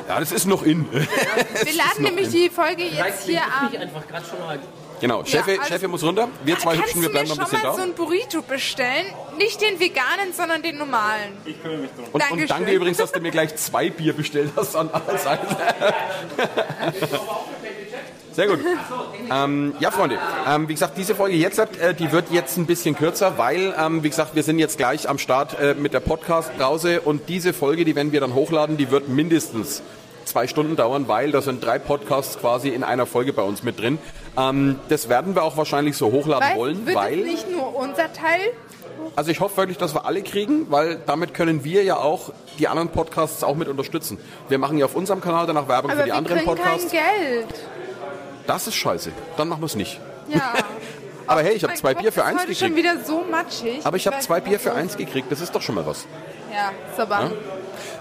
Ja, 0.08 0.18
das 0.18 0.32
ist 0.32 0.46
noch 0.46 0.62
in. 0.62 0.90
Wir 0.90 1.00
laden 1.76 2.02
nämlich 2.02 2.30
die 2.30 2.48
Folge 2.48 2.84
jetzt 2.84 2.98
Reicht 2.98 3.22
hier 3.24 3.42
am... 3.42 3.70
mich 3.70 3.78
einfach 3.78 4.06
gerade 4.08 4.24
schon 4.24 4.38
mal. 4.40 4.58
Genau, 5.00 5.22
Chefe, 5.24 5.52
also- 5.58 5.62
Chefe 5.64 5.88
muss 5.88 6.02
runter. 6.02 6.28
Wir 6.44 6.58
zwei 6.58 6.74
Kannst 6.74 6.94
Hübschen, 6.94 7.02
wir 7.02 7.08
du 7.08 7.12
bleiben 7.12 7.28
noch 7.28 7.38
ein 7.38 7.46
schon 7.46 7.50
bisschen 7.50 7.62
mal 7.68 7.76
da. 7.76 7.76
so 7.76 7.82
ein 7.82 7.94
Burrito 7.94 8.42
bestellen? 8.42 9.06
Nicht 9.36 9.60
den 9.60 9.78
veganen, 9.78 10.32
sondern 10.32 10.62
den 10.62 10.78
normalen. 10.78 11.32
Ich 11.44 11.60
kümmere 11.62 11.78
mich 11.78 11.90
drum. 11.92 12.06
Und, 12.12 12.30
und 12.30 12.50
danke 12.50 12.72
übrigens, 12.72 12.96
dass 12.98 13.12
du 13.12 13.20
mir 13.20 13.30
gleich 13.30 13.54
zwei 13.56 13.90
Bier 13.90 14.12
bestellt 14.14 14.52
hast 14.56 14.74
an 14.76 14.88
aller 14.90 15.18
Seite. 15.18 15.46
Sehr 18.32 18.48
gut. 18.48 18.60
Ähm, 19.30 19.74
ja, 19.80 19.90
Freunde, 19.90 20.18
ähm, 20.46 20.68
wie 20.68 20.74
gesagt, 20.74 20.98
diese 20.98 21.14
Folge 21.14 21.36
jetzt, 21.36 21.58
äh, 21.58 21.94
die 21.94 22.12
wird 22.12 22.30
jetzt 22.30 22.58
ein 22.58 22.66
bisschen 22.66 22.94
kürzer, 22.94 23.38
weil, 23.38 23.74
ähm, 23.78 24.02
wie 24.02 24.10
gesagt, 24.10 24.34
wir 24.34 24.42
sind 24.42 24.58
jetzt 24.58 24.76
gleich 24.76 25.08
am 25.08 25.18
Start 25.18 25.58
äh, 25.58 25.72
mit 25.74 25.94
der 25.94 26.00
Podcast-Brause 26.00 27.00
und 27.00 27.30
diese 27.30 27.54
Folge, 27.54 27.86
die 27.86 27.96
werden 27.96 28.12
wir 28.12 28.20
dann 28.20 28.34
hochladen, 28.34 28.76
die 28.76 28.90
wird 28.90 29.08
mindestens 29.08 29.82
zwei 30.26 30.46
Stunden 30.46 30.76
dauern, 30.76 31.08
weil 31.08 31.32
da 31.32 31.40
sind 31.40 31.64
drei 31.64 31.78
Podcasts 31.78 32.38
quasi 32.38 32.68
in 32.68 32.84
einer 32.84 33.06
Folge 33.06 33.32
bei 33.32 33.42
uns 33.42 33.62
mit 33.62 33.78
drin. 33.78 33.98
Ähm, 34.36 34.78
das 34.88 35.08
werden 35.08 35.34
wir 35.34 35.42
auch 35.42 35.56
wahrscheinlich 35.56 35.96
so 35.96 36.12
hochladen 36.12 36.48
Weil, 36.50 36.56
wollen, 36.56 36.86
wird 36.86 36.96
weil... 36.96 37.20
es 37.20 37.26
nicht 37.26 37.50
nur 37.50 37.74
unser 37.74 38.12
Teil? 38.12 38.40
Also 39.14 39.30
ich 39.30 39.40
hoffe 39.40 39.56
wirklich, 39.58 39.78
dass 39.78 39.94
wir 39.94 40.04
alle 40.04 40.22
kriegen, 40.22 40.70
weil 40.70 41.00
damit 41.06 41.34
können 41.34 41.64
wir 41.64 41.84
ja 41.84 41.96
auch 41.96 42.32
die 42.58 42.68
anderen 42.68 42.88
Podcasts 42.88 43.44
auch 43.44 43.54
mit 43.54 43.68
unterstützen. 43.68 44.18
Wir 44.48 44.58
machen 44.58 44.78
ja 44.78 44.86
auf 44.86 44.94
unserem 44.94 45.20
Kanal 45.20 45.46
danach 45.46 45.68
Werbung 45.68 45.90
Aber 45.90 46.00
für 46.00 46.04
die 46.06 46.10
wir 46.12 46.16
anderen 46.16 46.44
Podcasts. 46.44 46.90
kein 46.90 47.02
Geld. 47.02 47.54
Das 48.46 48.66
ist 48.66 48.74
scheiße. 48.74 49.12
Dann 49.36 49.48
machen 49.48 49.60
wir 49.62 49.66
es 49.66 49.74
nicht. 49.76 50.00
Ja. 50.28 50.54
Aber 51.26 51.42
hey, 51.42 51.54
ich 51.54 51.64
habe 51.64 51.74
zwei 51.74 51.92
Kopf 51.92 52.02
Bier 52.02 52.12
für 52.12 52.20
ist 52.20 52.26
eins 52.26 52.42
heute 52.42 52.54
schon 52.54 52.74
gekriegt. 52.74 52.94
wieder 52.94 53.04
so 53.04 53.24
matschig. 53.30 53.84
Aber 53.84 53.96
ich 53.96 54.06
habe 54.06 54.18
zwei 54.20 54.40
Bier 54.40 54.60
für 54.60 54.72
eins 54.72 54.92
ist. 54.92 54.98
gekriegt. 54.98 55.30
Das 55.30 55.40
ist 55.40 55.54
doch 55.54 55.62
schon 55.62 55.74
mal 55.74 55.86
was. 55.86 56.06
Ja, 56.52 56.70
super. 56.96 57.32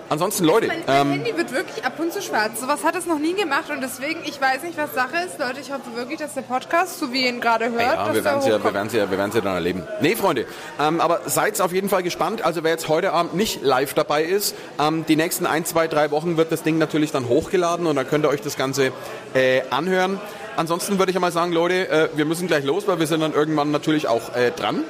Ansonsten, 0.07 0.45
Leute, 0.45 0.67
Mein, 0.67 0.83
mein 0.85 1.01
ähm, 1.01 1.11
Handy 1.13 1.35
wird 1.35 1.51
wirklich 1.51 1.83
ab 1.83 1.99
und 1.99 2.13
zu 2.13 2.21
schwarz. 2.21 2.61
Sowas 2.61 2.83
hat 2.83 2.95
es 2.95 3.07
noch 3.07 3.17
nie 3.17 3.33
gemacht 3.33 3.71
und 3.71 3.81
deswegen, 3.81 4.21
ich 4.23 4.39
weiß 4.39 4.61
nicht, 4.61 4.77
was 4.77 4.93
Sache 4.93 5.17
ist. 5.25 5.39
Leute, 5.39 5.59
ich 5.61 5.71
hoffe 5.71 5.95
wirklich, 5.95 6.19
dass 6.19 6.35
der 6.35 6.43
Podcast, 6.43 6.99
so 6.99 7.11
wie 7.11 7.23
ihr 7.23 7.29
ihn 7.29 7.41
gerade 7.41 7.71
hört, 7.71 7.81
ja, 7.81 8.13
wir 8.13 8.23
werden 8.23 8.39
es 8.39 8.45
ja, 8.45 8.63
wir 8.63 8.73
werden's 8.73 8.93
ja, 8.93 9.09
wir 9.09 9.17
werden's 9.17 9.35
ja 9.35 9.41
dann 9.41 9.55
erleben. 9.55 9.83
Nee, 10.01 10.15
Freunde, 10.15 10.45
ähm, 10.79 11.01
aber 11.01 11.21
seid 11.25 11.59
auf 11.59 11.71
jeden 11.71 11.89
Fall 11.89 12.03
gespannt. 12.03 12.43
Also 12.43 12.63
wer 12.63 12.71
jetzt 12.71 12.87
heute 12.87 13.13
Abend 13.13 13.33
nicht 13.33 13.63
live 13.63 13.93
dabei 13.93 14.23
ist, 14.23 14.55
ähm, 14.79 15.05
die 15.07 15.15
nächsten 15.15 15.45
ein, 15.45 15.65
zwei, 15.65 15.87
drei 15.87 16.11
Wochen 16.11 16.37
wird 16.37 16.51
das 16.51 16.61
Ding 16.61 16.77
natürlich 16.77 17.11
dann 17.11 17.27
hochgeladen 17.27 17.87
und 17.87 17.95
dann 17.95 18.07
könnt 18.07 18.25
ihr 18.25 18.29
euch 18.29 18.41
das 18.41 18.57
Ganze 18.57 18.91
äh, 19.33 19.61
anhören. 19.71 20.19
ansonsten 20.55 20.99
würde 20.99 21.11
ich 21.11 21.15
ja 21.15 21.19
mal 21.19 21.31
sagen, 21.31 21.51
Leute, 21.51 21.89
äh, 21.89 22.09
wir 22.15 22.25
müssen 22.25 22.47
gleich 22.47 22.63
los, 22.63 22.87
weil 22.87 22.99
wir 22.99 23.07
sind 23.07 23.21
dann 23.21 23.33
irgendwann 23.33 23.71
natürlich 23.71 24.07
auch 24.07 24.35
äh, 24.35 24.51
dran. 24.51 24.83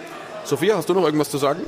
Sophia, 0.44 0.76
hast 0.76 0.90
du 0.90 0.94
noch 0.94 1.04
irgendwas 1.04 1.30
zu 1.30 1.38
sagen? 1.38 1.62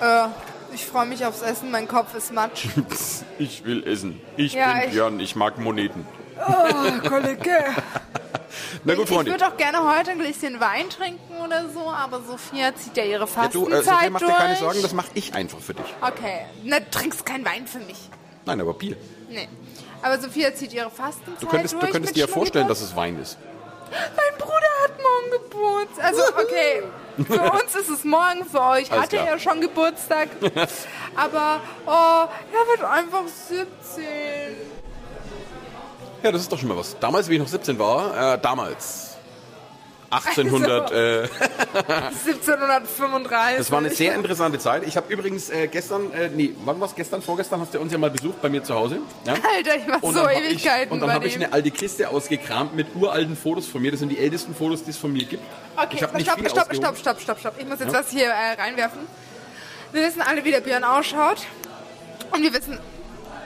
Äh, 0.00 0.28
ich 0.72 0.86
freue 0.86 1.06
mich 1.06 1.24
aufs 1.24 1.42
Essen, 1.42 1.70
mein 1.70 1.88
Kopf 1.88 2.14
ist 2.14 2.32
matsch. 2.32 2.66
Ich 3.38 3.64
will 3.64 3.86
essen. 3.86 4.20
Ich 4.36 4.52
Ja, 4.52 4.72
bin 4.74 4.82
ich- 4.84 4.90
Björn, 4.90 5.20
ich 5.20 5.34
mag 5.36 5.58
Moneten. 5.58 6.06
Oh, 6.46 7.08
Kollege. 7.08 7.64
Na 8.84 8.94
gut, 8.94 9.04
Ich 9.04 9.10
Freunde. 9.14 9.30
würde 9.30 9.46
auch 9.46 9.56
gerne 9.56 9.78
heute 9.96 10.10
ein 10.12 10.18
Gläschen 10.18 10.58
Wein 10.60 10.88
trinken 10.90 11.36
oder 11.44 11.68
so, 11.70 11.90
aber 11.90 12.20
Sophia 12.22 12.74
zieht 12.74 12.96
ja 12.96 13.04
ihre 13.04 13.20
Ja, 13.20 13.48
du, 13.48 13.66
Fastenzeit 13.66 13.72
äh, 13.72 13.82
Sophia, 13.84 14.10
mach 14.10 14.20
dir 14.20 14.26
keine 14.32 14.56
Sorgen, 14.56 14.82
das 14.82 14.92
mache 14.92 15.08
ich 15.14 15.34
einfach 15.34 15.58
für 15.60 15.74
dich. 15.74 15.84
okay, 16.00 16.46
na, 16.64 16.80
du 16.80 16.90
trinkst 16.90 17.24
keinen 17.24 17.44
Wein 17.44 17.66
für 17.66 17.78
mich. 17.80 17.98
Nein, 18.46 18.60
aber 18.60 18.74
Bier. 18.74 18.96
Nee. 19.28 19.48
Aber 20.02 20.18
Sophia 20.18 20.54
zieht 20.54 20.72
ihre 20.72 20.90
Fastenzeit 20.90 21.42
Du 21.42 21.46
könntest, 21.46 21.74
durch. 21.74 21.84
du 21.86 21.92
könntest 21.92 22.16
dir 22.16 22.20
ja 22.20 22.26
vorstellen, 22.26 22.68
dass 22.68 22.80
es 22.80 22.96
Wein 22.96 23.18
ist. 23.20 23.38
Mein 23.90 24.38
Bruder 24.38 24.54
hat 24.84 24.92
morgen 24.96 25.42
Geburtstag. 25.44 26.04
Also, 26.04 26.22
okay, 26.42 26.82
für 27.26 27.52
uns 27.52 27.74
ist 27.74 27.88
es 27.88 28.04
morgen, 28.04 28.44
für 28.44 28.60
euch 28.60 28.90
Alles 28.90 29.04
hat 29.04 29.12
er 29.12 29.22
klar. 29.22 29.26
ja 29.26 29.38
schon 29.38 29.60
Geburtstag. 29.60 30.28
Aber, 31.16 31.60
oh, 31.86 31.90
er 31.90 32.78
wird 32.78 32.84
einfach 32.88 33.24
17. 33.48 34.04
Ja, 36.22 36.32
das 36.32 36.42
ist 36.42 36.52
doch 36.52 36.58
schon 36.58 36.68
mal 36.68 36.76
was. 36.76 36.98
Damals, 36.98 37.28
wie 37.28 37.34
ich 37.34 37.40
noch 37.40 37.48
17 37.48 37.78
war, 37.78 38.34
äh, 38.34 38.38
damals. 38.40 39.16
1800, 40.10 40.90
äh, 40.90 41.22
1735. 42.26 43.58
das 43.58 43.70
war 43.70 43.78
eine 43.78 43.90
sehr 43.90 44.14
interessante 44.14 44.58
Zeit. 44.58 44.82
Ich 44.86 44.96
habe 44.96 45.12
übrigens 45.12 45.50
äh, 45.50 45.68
gestern, 45.68 46.12
äh, 46.12 46.28
nee, 46.28 46.52
wann 46.64 46.80
war 46.80 46.88
es 46.88 46.94
gestern? 46.96 47.22
Vorgestern 47.22 47.60
hast 47.60 47.74
du 47.74 47.80
uns 47.80 47.92
ja 47.92 47.98
mal 47.98 48.10
besucht 48.10 48.42
bei 48.42 48.48
mir 48.48 48.62
zu 48.64 48.74
Hause. 48.74 48.98
Ja? 49.24 49.34
Alter, 49.34 49.76
ich 49.76 49.86
war 49.88 50.12
so 50.12 50.20
hab 50.22 50.32
ich, 50.32 50.38
Ewigkeiten 50.38 50.92
und 50.92 51.00
dann 51.00 51.12
habe 51.12 51.26
ich 51.26 51.36
eine 51.36 51.52
alte 51.52 51.70
Kiste 51.70 52.08
ausgekramt 52.08 52.74
mit 52.74 52.88
uralten 52.96 53.36
Fotos 53.36 53.66
von 53.68 53.82
mir. 53.82 53.92
Das 53.92 54.00
sind 54.00 54.08
die 54.08 54.18
ältesten 54.18 54.54
Fotos, 54.54 54.82
die 54.82 54.90
es 54.90 54.96
von 54.96 55.12
mir 55.12 55.24
gibt. 55.24 55.44
Okay, 55.76 55.88
ich 55.92 55.98
stopp, 55.98 56.10
stopp, 56.20 56.38
ausgehoben. 56.44 56.74
stopp, 56.76 56.98
stopp, 56.98 57.20
stopp, 57.20 57.38
stopp. 57.38 57.54
Ich 57.58 57.66
muss 57.66 57.78
jetzt 57.78 57.92
Ja? 57.92 57.98
was 58.00 58.10
hier 58.10 58.26
äh, 58.26 58.60
reinwerfen. 58.60 59.00
Wir 59.92 60.02
wissen 60.02 60.22
alle, 60.22 60.44
wie 60.44 60.50
der 60.50 60.60
Björn 60.60 60.84
ausschaut. 60.84 61.38
Und 62.32 62.42
wir 62.42 62.52
wissen, 62.52 62.78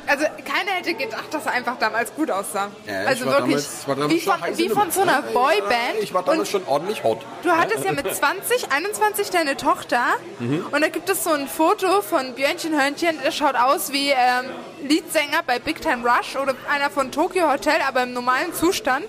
also 0.07 0.25
keiner 0.45 0.71
hätte 0.73 0.95
gedacht, 0.95 1.33
dass 1.33 1.47
er 1.47 1.53
einfach 1.53 1.79
damals 1.79 2.15
gut 2.15 2.31
aussah. 2.31 2.71
Ja, 2.87 3.01
also 3.07 3.27
wirklich, 3.27 3.65
damals- 3.87 3.87
damals 3.87 4.11
wie, 4.11 4.21
von, 4.21 4.59
wie 4.59 4.69
von 4.69 4.91
so 4.91 5.03
einer 5.03 5.23
Boyband. 5.23 5.99
Ich 6.01 6.13
war 6.15 6.23
damals 6.23 6.51
schon 6.51 6.65
ordentlich 6.67 7.03
hot. 7.05 7.21
du 7.43 7.51
hattest 7.51 7.85
ja 7.85 7.93
mit 7.93 8.13
20, 8.15 8.71
21 8.73 9.31
deine 9.31 9.57
Tochter. 9.57 10.03
Mhm. 10.39 10.67
Und 10.71 10.81
da 10.81 10.89
gibt 10.89 11.09
es 11.09 11.25
so 11.25 11.31
ein 11.31 11.49
Foto 11.49 12.03
von 12.03 12.35
Björnchen 12.35 12.79
Hörnchen, 12.81 13.19
der 13.23 13.31
schaut 13.33 13.55
aus 13.57 13.93
wie 13.93 14.11
ähm, 14.11 14.47
Leadsänger 14.83 15.43
bei 15.47 15.59
Big 15.59 15.81
Time 15.81 16.03
Rush 16.09 16.37
oder 16.37 16.55
einer 16.73 16.91
von 16.91 17.11
Tokyo 17.13 17.51
Hotel, 17.51 17.81
aber 17.87 18.03
im 18.03 18.13
normalen 18.13 18.53
Zustand. 18.55 19.07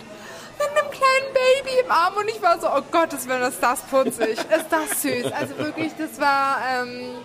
Mit 0.57 0.69
einem 0.69 0.89
kleinen 0.89 1.33
Baby 1.33 1.79
im 1.83 1.91
Arm 1.91 2.15
und 2.15 2.29
ich 2.29 2.41
war 2.41 2.59
so, 2.61 2.67
oh 2.67 2.81
Gott, 2.89 3.11
das, 3.11 3.27
das 3.59 3.81
putzig. 3.81 4.37
Ist 4.39 4.67
das 4.69 5.01
süß. 5.01 5.31
Also 5.33 5.57
wirklich, 5.57 5.91
das 5.97 6.17
war 6.19 6.59
ähm, 6.81 7.15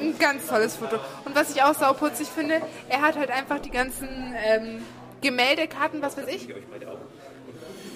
ein 0.00 0.18
ganz 0.18 0.46
tolles 0.46 0.76
Foto. 0.76 0.96
Und 1.24 1.34
was 1.34 1.50
ich 1.54 1.62
auch 1.62 1.74
sauputzig 1.74 2.28
finde, 2.28 2.60
er 2.88 3.00
hat 3.02 3.16
halt 3.16 3.30
einfach 3.30 3.58
die 3.60 3.70
ganzen 3.70 4.08
ähm, 4.44 4.82
Gemäldekarten, 5.20 6.02
was 6.02 6.16
weiß 6.16 6.26
ich. 6.28 6.48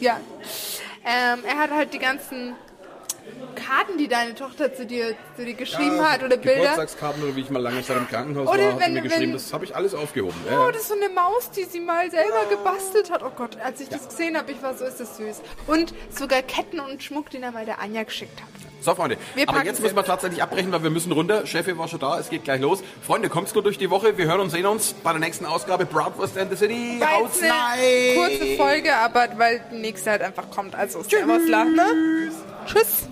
Ja. 0.00 0.18
Ähm, 1.04 1.40
er 1.46 1.58
hat 1.58 1.70
halt 1.70 1.92
die 1.94 1.98
ganzen 1.98 2.54
Karten, 3.54 3.98
die 3.98 4.08
deine 4.08 4.34
Tochter 4.34 4.74
zu 4.74 4.86
dir, 4.86 5.14
zu 5.36 5.44
dir 5.44 5.54
geschrieben 5.54 6.00
hat 6.00 6.22
oder 6.22 6.36
Bilder. 6.36 6.60
Geburtstagskarten 6.60 7.22
oder 7.22 7.36
wie 7.36 7.40
ich 7.42 7.50
mal 7.50 7.60
lange 7.62 7.82
Zeit 7.84 7.96
im 7.98 8.08
Krankenhaus 8.08 8.48
Oder 8.48 8.64
war, 8.66 8.72
hat 8.72 8.80
wenn- 8.80 8.94
mir 8.94 9.02
geschrieben, 9.02 9.22
wenn- 9.24 9.32
das 9.34 9.52
habe 9.52 9.64
ich 9.64 9.76
alles 9.76 9.94
aufgehoben. 9.94 10.34
Ja, 10.50 10.58
Oh, 10.58 10.64
ja. 10.66 10.72
das 10.72 10.82
ist 10.82 10.88
so 10.88 10.94
eine 10.94 11.08
Maus, 11.10 11.50
die 11.50 11.64
sie 11.64 11.80
mal 11.80 12.10
selber 12.10 12.46
gebastelt 12.48 13.10
hat. 13.10 13.22
Oh 13.22 13.30
Gott, 13.36 13.58
als 13.60 13.80
ich 13.80 13.88
das 13.88 14.08
gesehen 14.08 14.36
habe, 14.36 14.50
ich 14.52 14.62
war 14.62 14.74
so, 14.74 14.84
ist 14.84 14.98
das 15.00 15.16
süß. 15.18 15.42
Und 15.66 15.94
sogar 16.10 16.42
Ketten 16.42 16.80
und 16.80 17.02
Schmuck, 17.02 17.30
den 17.30 17.42
er 17.42 17.52
mal 17.52 17.64
der 17.66 17.80
Anja 17.80 18.02
geschickt 18.02 18.40
hat. 18.40 18.69
So, 18.80 18.94
Freunde. 18.94 19.16
Wir 19.34 19.48
Aber 19.48 19.64
jetzt 19.64 19.80
müssen 19.80 19.96
wir 19.96 20.04
tatsächlich 20.04 20.42
abbrechen, 20.42 20.72
weil 20.72 20.82
wir 20.82 20.90
müssen 20.90 21.12
runter. 21.12 21.46
Chefin 21.46 21.78
war 21.78 21.88
schon 21.88 22.00
da, 22.00 22.18
es 22.18 22.30
geht 22.30 22.44
gleich 22.44 22.60
los. 22.60 22.82
Freunde, 23.06 23.28
kommt's 23.28 23.52
gut 23.52 23.64
durch 23.66 23.78
die 23.78 23.90
Woche. 23.90 24.16
Wir 24.16 24.26
hören 24.26 24.40
und 24.40 24.50
sehen 24.50 24.66
uns 24.66 24.94
bei 24.94 25.10
der 25.12 25.20
nächsten 25.20 25.46
Ausgabe 25.46 25.84
Bratwurst 25.84 26.38
and 26.38 26.50
the 26.50 26.56
City. 26.56 27.00
Haut's 27.00 27.40
kurze 27.40 28.56
Folge, 28.56 28.94
aber 28.94 29.28
weil 29.36 29.62
die 29.72 29.78
nächste 29.78 30.10
halt 30.10 30.22
einfach 30.22 30.50
kommt. 30.50 30.74
Also, 30.74 31.02
Servus, 31.02 31.46
ne? 31.48 32.30
Tschüss. 32.66 33.08